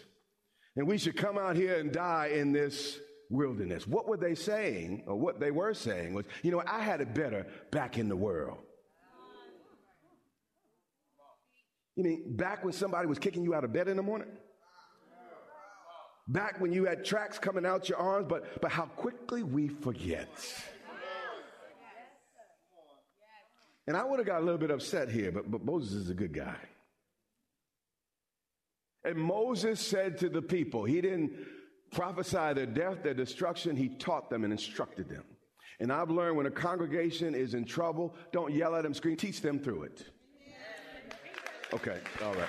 and 0.78 0.86
we 0.86 0.96
should 0.96 1.16
come 1.16 1.36
out 1.36 1.56
here 1.56 1.80
and 1.80 1.90
die 1.90 2.30
in 2.32 2.52
this 2.52 3.00
wilderness. 3.30 3.84
What 3.84 4.06
were 4.06 4.16
they 4.16 4.36
saying, 4.36 5.02
or 5.08 5.16
what 5.16 5.40
they 5.40 5.50
were 5.50 5.74
saying 5.74 6.14
was, 6.14 6.24
you 6.44 6.52
know, 6.52 6.62
I 6.64 6.80
had 6.80 7.00
it 7.00 7.14
better 7.14 7.48
back 7.72 7.98
in 7.98 8.08
the 8.08 8.16
world. 8.16 8.58
You 11.96 12.04
mean 12.04 12.36
back 12.36 12.64
when 12.64 12.72
somebody 12.72 13.08
was 13.08 13.18
kicking 13.18 13.42
you 13.42 13.54
out 13.54 13.64
of 13.64 13.72
bed 13.72 13.88
in 13.88 13.96
the 13.96 14.04
morning? 14.04 14.28
Back 16.28 16.60
when 16.60 16.72
you 16.72 16.84
had 16.84 17.04
tracks 17.04 17.40
coming 17.40 17.66
out 17.66 17.88
your 17.88 17.98
arms, 17.98 18.26
but, 18.28 18.62
but 18.62 18.70
how 18.70 18.84
quickly 18.84 19.42
we 19.42 19.66
forget. 19.66 20.28
And 23.88 23.96
I 23.96 24.04
would 24.04 24.20
have 24.20 24.26
got 24.26 24.42
a 24.42 24.44
little 24.44 24.58
bit 24.58 24.70
upset 24.70 25.10
here, 25.10 25.32
but, 25.32 25.50
but 25.50 25.64
Moses 25.64 25.94
is 25.94 26.10
a 26.10 26.14
good 26.14 26.32
guy. 26.32 26.56
And 29.04 29.16
Moses 29.16 29.80
said 29.80 30.18
to 30.18 30.28
the 30.28 30.42
people, 30.42 30.84
he 30.84 31.00
didn't 31.00 31.32
prophesy 31.92 32.52
their 32.54 32.66
death, 32.66 33.02
their 33.02 33.14
destruction, 33.14 33.76
he 33.76 33.88
taught 33.88 34.28
them 34.28 34.44
and 34.44 34.52
instructed 34.52 35.08
them. 35.08 35.24
And 35.80 35.92
I've 35.92 36.10
learned 36.10 36.36
when 36.36 36.46
a 36.46 36.50
congregation 36.50 37.34
is 37.34 37.54
in 37.54 37.64
trouble, 37.64 38.14
don't 38.32 38.52
yell 38.52 38.74
at 38.74 38.82
them, 38.82 38.94
scream, 38.94 39.16
teach 39.16 39.40
them 39.40 39.58
through 39.58 39.84
it. 39.84 40.04
Okay, 41.72 41.98
all 42.24 42.34
right. 42.34 42.48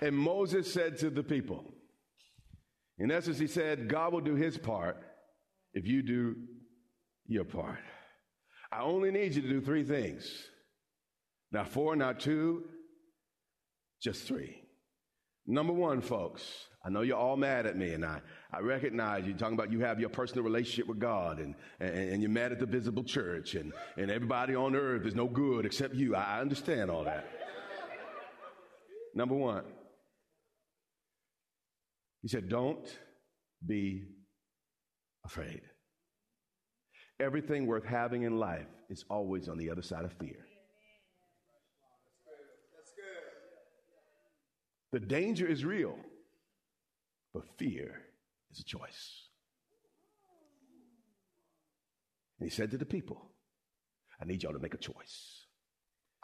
And 0.00 0.16
Moses 0.16 0.72
said 0.72 0.98
to 0.98 1.10
the 1.10 1.22
people, 1.22 1.64
in 2.98 3.10
essence, 3.10 3.38
he 3.38 3.46
said, 3.46 3.88
God 3.88 4.12
will 4.12 4.20
do 4.20 4.34
his 4.34 4.58
part 4.58 4.96
if 5.72 5.86
you 5.86 6.02
do 6.02 6.36
your 7.26 7.44
part. 7.44 7.78
I 8.72 8.80
only 8.82 9.10
need 9.10 9.34
you 9.34 9.42
to 9.42 9.48
do 9.48 9.60
three 9.60 9.84
things. 9.84 10.48
Not 11.52 11.68
four, 11.68 11.94
not 11.96 12.18
two, 12.20 12.64
just 14.04 14.28
three. 14.28 14.60
Number 15.46 15.72
one, 15.72 16.02
folks, 16.02 16.42
I 16.84 16.90
know 16.90 17.00
you're 17.00 17.16
all 17.16 17.36
mad 17.36 17.66
at 17.66 17.76
me, 17.76 17.94
and 17.94 18.04
I, 18.04 18.20
I 18.52 18.60
recognize 18.60 19.26
you're 19.26 19.36
talking 19.36 19.54
about 19.54 19.72
you 19.72 19.80
have 19.80 19.98
your 19.98 20.10
personal 20.10 20.44
relationship 20.44 20.86
with 20.86 20.98
God, 20.98 21.38
and, 21.38 21.54
and, 21.80 21.94
and 21.94 22.22
you're 22.22 22.30
mad 22.30 22.52
at 22.52 22.60
the 22.60 22.66
visible 22.66 23.02
church, 23.02 23.54
and, 23.54 23.72
and 23.96 24.10
everybody 24.10 24.54
on 24.54 24.76
earth 24.76 25.06
is 25.06 25.14
no 25.14 25.26
good 25.26 25.64
except 25.64 25.94
you. 25.94 26.14
I, 26.14 26.36
I 26.36 26.40
understand 26.40 26.90
all 26.90 27.04
that. 27.04 27.26
Number 29.14 29.34
one, 29.34 29.64
he 32.20 32.28
said, 32.28 32.48
Don't 32.48 32.86
be 33.66 34.02
afraid. 35.24 35.62
Everything 37.20 37.66
worth 37.66 37.84
having 37.84 38.24
in 38.24 38.38
life 38.38 38.66
is 38.90 39.04
always 39.08 39.48
on 39.48 39.56
the 39.56 39.70
other 39.70 39.82
side 39.82 40.04
of 40.04 40.12
fear. 40.14 40.44
The 44.94 45.00
danger 45.00 45.44
is 45.44 45.64
real, 45.64 45.96
but 47.32 47.42
fear 47.58 48.00
is 48.52 48.60
a 48.60 48.64
choice. 48.64 49.26
And 52.38 52.48
he 52.48 52.54
said 52.54 52.70
to 52.70 52.78
the 52.78 52.86
people, 52.86 53.20
I 54.22 54.24
need 54.24 54.44
y'all 54.44 54.52
to 54.52 54.60
make 54.60 54.74
a 54.74 54.78
choice. 54.78 55.46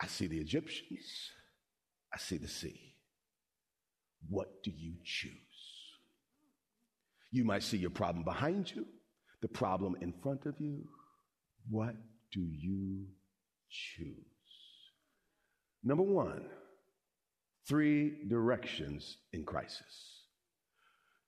I 0.01 0.07
see 0.07 0.29
the 0.29 0.39
Egyptians, 0.39 1.33
I 2.15 2.19
see 2.19 2.37
the 2.37 2.47
sea. 2.47 2.95
What 4.29 4.63
do 4.63 4.71
you 4.71 4.95
choose? 5.03 5.33
You 7.33 7.45
might 7.45 7.65
see 7.65 7.77
your 7.77 7.91
problem 7.91 8.23
behind 8.23 8.71
you, 8.71 8.87
the 9.43 9.49
problem 9.49 9.97
in 10.01 10.15
front 10.23 10.47
of 10.47 10.55
you. 10.61 10.85
What 11.69 11.97
do 12.31 12.41
you 12.41 13.07
choose? 13.69 14.15
Number 15.83 16.05
one, 16.05 16.45
three 17.71 18.17
directions 18.27 19.19
in 19.33 19.45
crisis. 19.45 20.25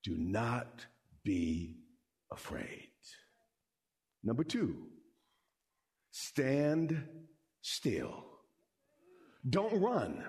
Do 0.02 0.16
not 0.18 0.85
be 1.22 1.76
afraid. 2.33 2.88
Number 4.24 4.42
two, 4.42 4.88
stand 6.11 7.00
still. 7.61 8.24
Don't 9.48 9.81
run. 9.81 10.24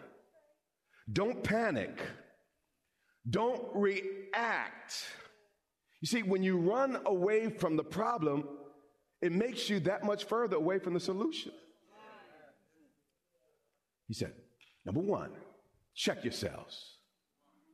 Don't 1.12 1.43
panic. 1.43 1.99
Don't 3.28 3.63
react. 3.73 4.93
You 5.99 6.08
see, 6.08 6.21
when 6.21 6.43
you 6.43 6.58
run 6.60 6.99
away 7.08 7.49
from 7.49 7.76
the 7.76 7.84
problem, 7.84 8.47
it 9.19 9.32
makes 9.32 9.67
you 9.67 9.80
that 9.80 10.04
much 10.04 10.26
further 10.26 10.58
away 10.58 10.78
from 10.78 10.93
the 10.93 10.99
solution. 10.99 11.54
He 14.08 14.13
said, 14.13 14.34
number 14.86 15.02
one, 15.02 15.32
check 15.95 16.23
yourselves. 16.23 16.97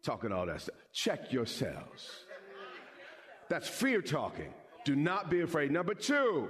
Talking 0.03 0.31
all 0.31 0.45
that 0.45 0.61
stuff. 0.61 0.75
Check 0.93 1.31
yourselves. 1.31 2.09
That's 3.49 3.67
fear 3.67 4.01
talking. 4.01 4.53
Do 4.85 4.95
not 4.95 5.29
be 5.29 5.41
afraid. 5.41 5.71
Number 5.71 5.93
two, 5.93 6.47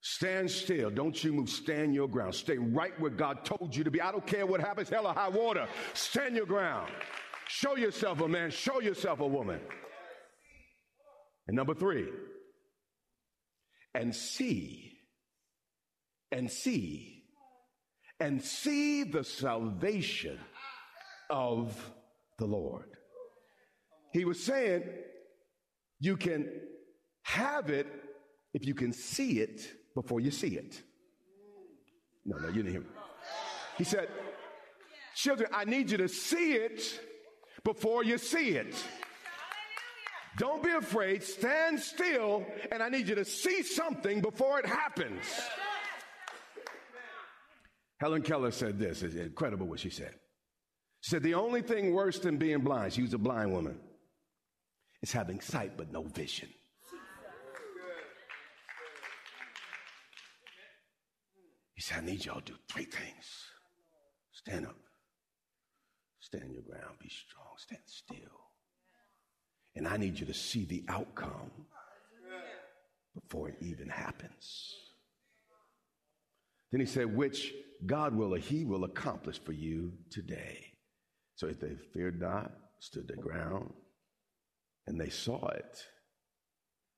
stand 0.00 0.50
still. 0.50 0.90
Don't 0.90 1.22
you 1.24 1.32
move. 1.32 1.48
Stand 1.48 1.94
your 1.94 2.08
ground. 2.08 2.34
Stay 2.34 2.58
right 2.58 2.98
where 3.00 3.10
God 3.10 3.44
told 3.44 3.74
you 3.74 3.84
to 3.84 3.90
be. 3.90 4.00
I 4.00 4.12
don't 4.12 4.26
care 4.26 4.46
what 4.46 4.60
happens, 4.60 4.88
hell 4.88 5.06
or 5.06 5.14
high 5.14 5.28
water. 5.28 5.66
Stand 5.94 6.36
your 6.36 6.46
ground. 6.46 6.90
Show 7.48 7.76
yourself 7.76 8.20
a 8.20 8.28
man. 8.28 8.50
Show 8.50 8.80
yourself 8.80 9.20
a 9.20 9.26
woman. 9.26 9.60
And 11.48 11.56
number 11.56 11.74
three, 11.74 12.06
and 13.94 14.14
see, 14.14 14.98
and 16.30 16.50
see, 16.50 17.17
and 18.20 18.42
see 18.42 19.04
the 19.04 19.24
salvation 19.24 20.38
of 21.30 21.92
the 22.38 22.46
Lord. 22.46 22.88
He 24.12 24.24
was 24.24 24.42
saying, 24.42 24.84
you 26.00 26.16
can 26.16 26.48
have 27.22 27.70
it 27.70 27.86
if 28.54 28.66
you 28.66 28.74
can 28.74 28.92
see 28.92 29.40
it 29.40 29.60
before 29.94 30.20
you 30.20 30.30
see 30.30 30.56
it. 30.56 30.80
No, 32.24 32.38
no, 32.38 32.48
you 32.48 32.62
didn't 32.62 32.72
hear 32.72 32.80
me. 32.80 32.86
He 33.76 33.84
said, 33.84 34.08
Children, 35.14 35.50
I 35.52 35.64
need 35.64 35.90
you 35.90 35.96
to 35.98 36.08
see 36.08 36.52
it 36.52 37.00
before 37.64 38.04
you 38.04 38.18
see 38.18 38.50
it. 38.50 38.76
Don't 40.36 40.62
be 40.62 40.70
afraid. 40.70 41.24
Stand 41.24 41.80
still, 41.80 42.46
and 42.70 42.80
I 42.82 42.88
need 42.88 43.08
you 43.08 43.16
to 43.16 43.24
see 43.24 43.64
something 43.64 44.20
before 44.20 44.60
it 44.60 44.66
happens. 44.66 45.24
Helen 47.98 48.22
Keller 48.22 48.50
said 48.50 48.78
this. 48.78 49.02
It's 49.02 49.14
incredible 49.14 49.66
what 49.66 49.80
she 49.80 49.90
said. 49.90 50.14
She 51.00 51.10
said, 51.10 51.22
The 51.22 51.34
only 51.34 51.62
thing 51.62 51.92
worse 51.92 52.18
than 52.18 52.36
being 52.36 52.60
blind, 52.60 52.92
she 52.92 53.02
was 53.02 53.14
a 53.14 53.18
blind 53.18 53.52
woman, 53.52 53.78
is 55.02 55.12
having 55.12 55.40
sight 55.40 55.76
but 55.76 55.92
no 55.92 56.02
vision. 56.02 56.48
He 61.74 61.82
said, 61.82 61.98
I 61.98 62.06
need 62.06 62.24
y'all 62.24 62.40
to 62.40 62.52
do 62.52 62.58
three 62.68 62.84
things 62.84 63.26
stand 64.32 64.66
up, 64.66 64.76
stand 66.20 66.52
your 66.52 66.62
ground, 66.62 66.96
be 67.00 67.08
strong, 67.08 67.54
stand 67.56 67.82
still. 67.86 68.18
And 69.76 69.86
I 69.86 69.96
need 69.96 70.18
you 70.18 70.26
to 70.26 70.34
see 70.34 70.64
the 70.64 70.84
outcome 70.88 71.50
before 73.14 73.48
it 73.48 73.56
even 73.60 73.88
happens. 73.88 74.74
Then 76.72 76.80
he 76.80 76.86
said, 76.86 77.14
which 77.14 77.52
God 77.86 78.14
will 78.14 78.34
he 78.34 78.64
will 78.64 78.84
accomplish 78.84 79.38
for 79.38 79.52
you 79.52 79.92
today. 80.10 80.72
So 81.36 81.46
if 81.46 81.60
they 81.60 81.76
feared 81.94 82.20
not, 82.20 82.52
stood 82.80 83.06
their 83.08 83.16
ground, 83.16 83.72
and 84.86 85.00
they 85.00 85.08
saw 85.08 85.46
it 85.48 85.84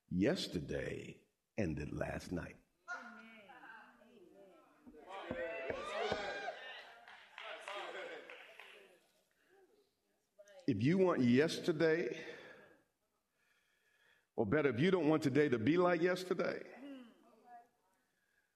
yesterday, 0.09 1.17
ended 1.57 1.89
last 1.93 2.31
night. 2.31 2.55
If 10.67 10.81
you 10.83 10.97
want 10.97 11.21
yesterday, 11.21 12.15
or 14.37 14.45
better, 14.45 14.69
if 14.69 14.79
you 14.79 14.89
don't 14.89 15.09
want 15.09 15.21
today 15.21 15.49
to 15.49 15.59
be 15.59 15.77
like 15.77 16.01
yesterday, 16.01 16.61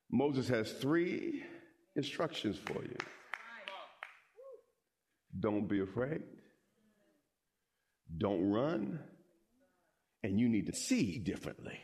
Moses 0.10 0.48
has 0.48 0.72
three 0.72 1.44
instructions 1.96 2.58
for 2.58 2.84
you. 2.84 2.98
Don't 5.40 5.68
be 5.68 5.82
afraid. 5.82 6.22
Don't 8.18 8.50
run. 8.50 9.00
And 10.24 10.40
you 10.40 10.50
need 10.50 10.68
to 10.68 10.74
see 10.74 11.20
differently. 11.20 11.80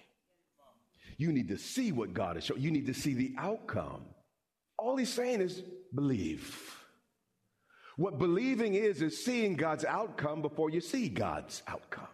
You 1.17 1.31
need 1.31 1.49
to 1.49 1.57
see 1.57 1.91
what 1.91 2.13
God 2.13 2.37
is 2.37 2.45
showing. 2.45 2.61
You 2.61 2.71
need 2.71 2.87
to 2.87 2.93
see 2.93 3.13
the 3.13 3.35
outcome. 3.37 4.05
All 4.77 4.97
he's 4.97 5.13
saying 5.13 5.41
is 5.41 5.61
believe. 5.93 6.75
What 7.97 8.17
believing 8.17 8.73
is, 8.73 9.01
is 9.01 9.23
seeing 9.23 9.55
God's 9.55 9.85
outcome 9.85 10.41
before 10.41 10.71
you 10.71 10.81
see 10.81 11.09
God's 11.09 11.61
outcome. 11.67 12.07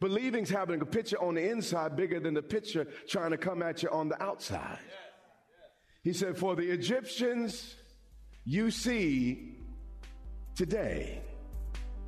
Believing's 0.00 0.50
having 0.50 0.80
a 0.82 0.84
picture 0.84 1.18
on 1.22 1.34
the 1.34 1.50
inside 1.50 1.96
bigger 1.96 2.20
than 2.20 2.34
the 2.34 2.42
picture 2.42 2.86
trying 3.08 3.30
to 3.30 3.38
come 3.38 3.62
at 3.62 3.82
you 3.82 3.88
on 3.88 4.10
the 4.10 4.22
outside. 4.22 4.78
He 6.06 6.12
said, 6.12 6.38
For 6.38 6.54
the 6.54 6.70
Egyptians 6.70 7.74
you 8.44 8.70
see 8.70 9.56
today, 10.54 11.20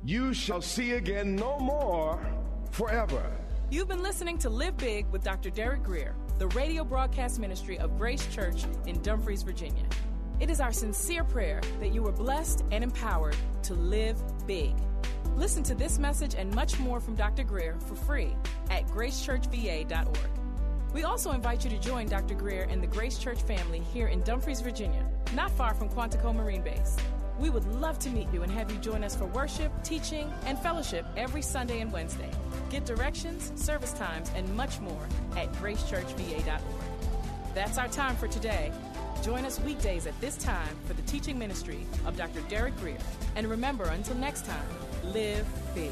you 0.05 0.33
shall 0.33 0.61
see 0.61 0.93
again 0.93 1.35
no 1.35 1.59
more 1.59 2.25
forever. 2.71 3.29
You've 3.69 3.89
been 3.89 4.01
listening 4.01 4.37
to 4.37 4.49
Live 4.49 4.77
Big 4.77 5.05
with 5.11 5.21
Dr. 5.21 5.49
Derek 5.49 5.83
Grier, 5.83 6.15
the 6.37 6.47
radio 6.47 6.85
broadcast 6.85 7.39
ministry 7.39 7.77
of 7.77 7.97
Grace 7.97 8.25
Church 8.33 8.63
in 8.87 9.01
Dumfries, 9.01 9.43
Virginia. 9.43 9.83
It 10.39 10.49
is 10.49 10.61
our 10.61 10.71
sincere 10.71 11.25
prayer 11.25 11.59
that 11.81 11.89
you 11.89 12.07
are 12.07 12.13
blessed 12.13 12.63
and 12.71 12.85
empowered 12.85 13.35
to 13.63 13.73
live 13.73 14.17
big. 14.47 14.75
Listen 15.35 15.61
to 15.63 15.75
this 15.75 15.99
message 15.99 16.35
and 16.35 16.55
much 16.55 16.79
more 16.79 17.01
from 17.01 17.15
Dr. 17.15 17.43
Grier 17.43 17.77
for 17.81 17.95
free 17.95 18.33
at 18.69 18.87
gracechurchva.org. 18.87 20.38
We 20.93 21.03
also 21.03 21.31
invite 21.31 21.63
you 21.63 21.69
to 21.69 21.77
join 21.77 22.07
Dr. 22.07 22.33
Grier 22.33 22.67
and 22.69 22.81
the 22.81 22.87
Grace 22.87 23.19
Church 23.19 23.41
family 23.43 23.79
here 23.79 24.07
in 24.07 24.21
Dumfries, 24.23 24.61
Virginia, 24.61 25.05
not 25.35 25.51
far 25.51 25.75
from 25.75 25.89
Quantico 25.89 26.35
Marine 26.35 26.63
Base. 26.63 26.97
We 27.39 27.49
would 27.49 27.65
love 27.75 27.99
to 27.99 28.09
meet 28.09 28.27
you 28.33 28.41
and 28.43 28.51
have 28.51 28.71
you 28.71 28.77
join 28.79 29.03
us 29.03 29.15
for 29.15 29.25
worship, 29.27 29.71
teaching, 29.83 30.33
and 30.45 30.57
fellowship 30.59 31.05
every 31.15 31.41
Sunday 31.41 31.79
and 31.79 31.91
Wednesday. 31.91 32.29
Get 32.69 32.85
directions, 32.85 33.53
service 33.55 33.93
times, 33.93 34.31
and 34.35 34.53
much 34.55 34.79
more 34.79 35.07
at 35.37 35.51
gracechurchva.org. 35.53 36.61
That's 37.53 37.77
our 37.77 37.87
time 37.87 38.15
for 38.15 38.27
today. 38.27 38.71
Join 39.23 39.45
us 39.45 39.59
weekdays 39.61 40.07
at 40.07 40.19
this 40.19 40.37
time 40.37 40.75
for 40.85 40.93
the 40.93 41.01
teaching 41.03 41.37
ministry 41.37 41.85
of 42.05 42.17
Dr. 42.17 42.41
Derek 42.49 42.77
Grier. 42.79 42.97
And 43.35 43.47
remember, 43.47 43.85
until 43.85 44.15
next 44.15 44.45
time, 44.45 44.67
live 45.13 45.45
big. 45.75 45.91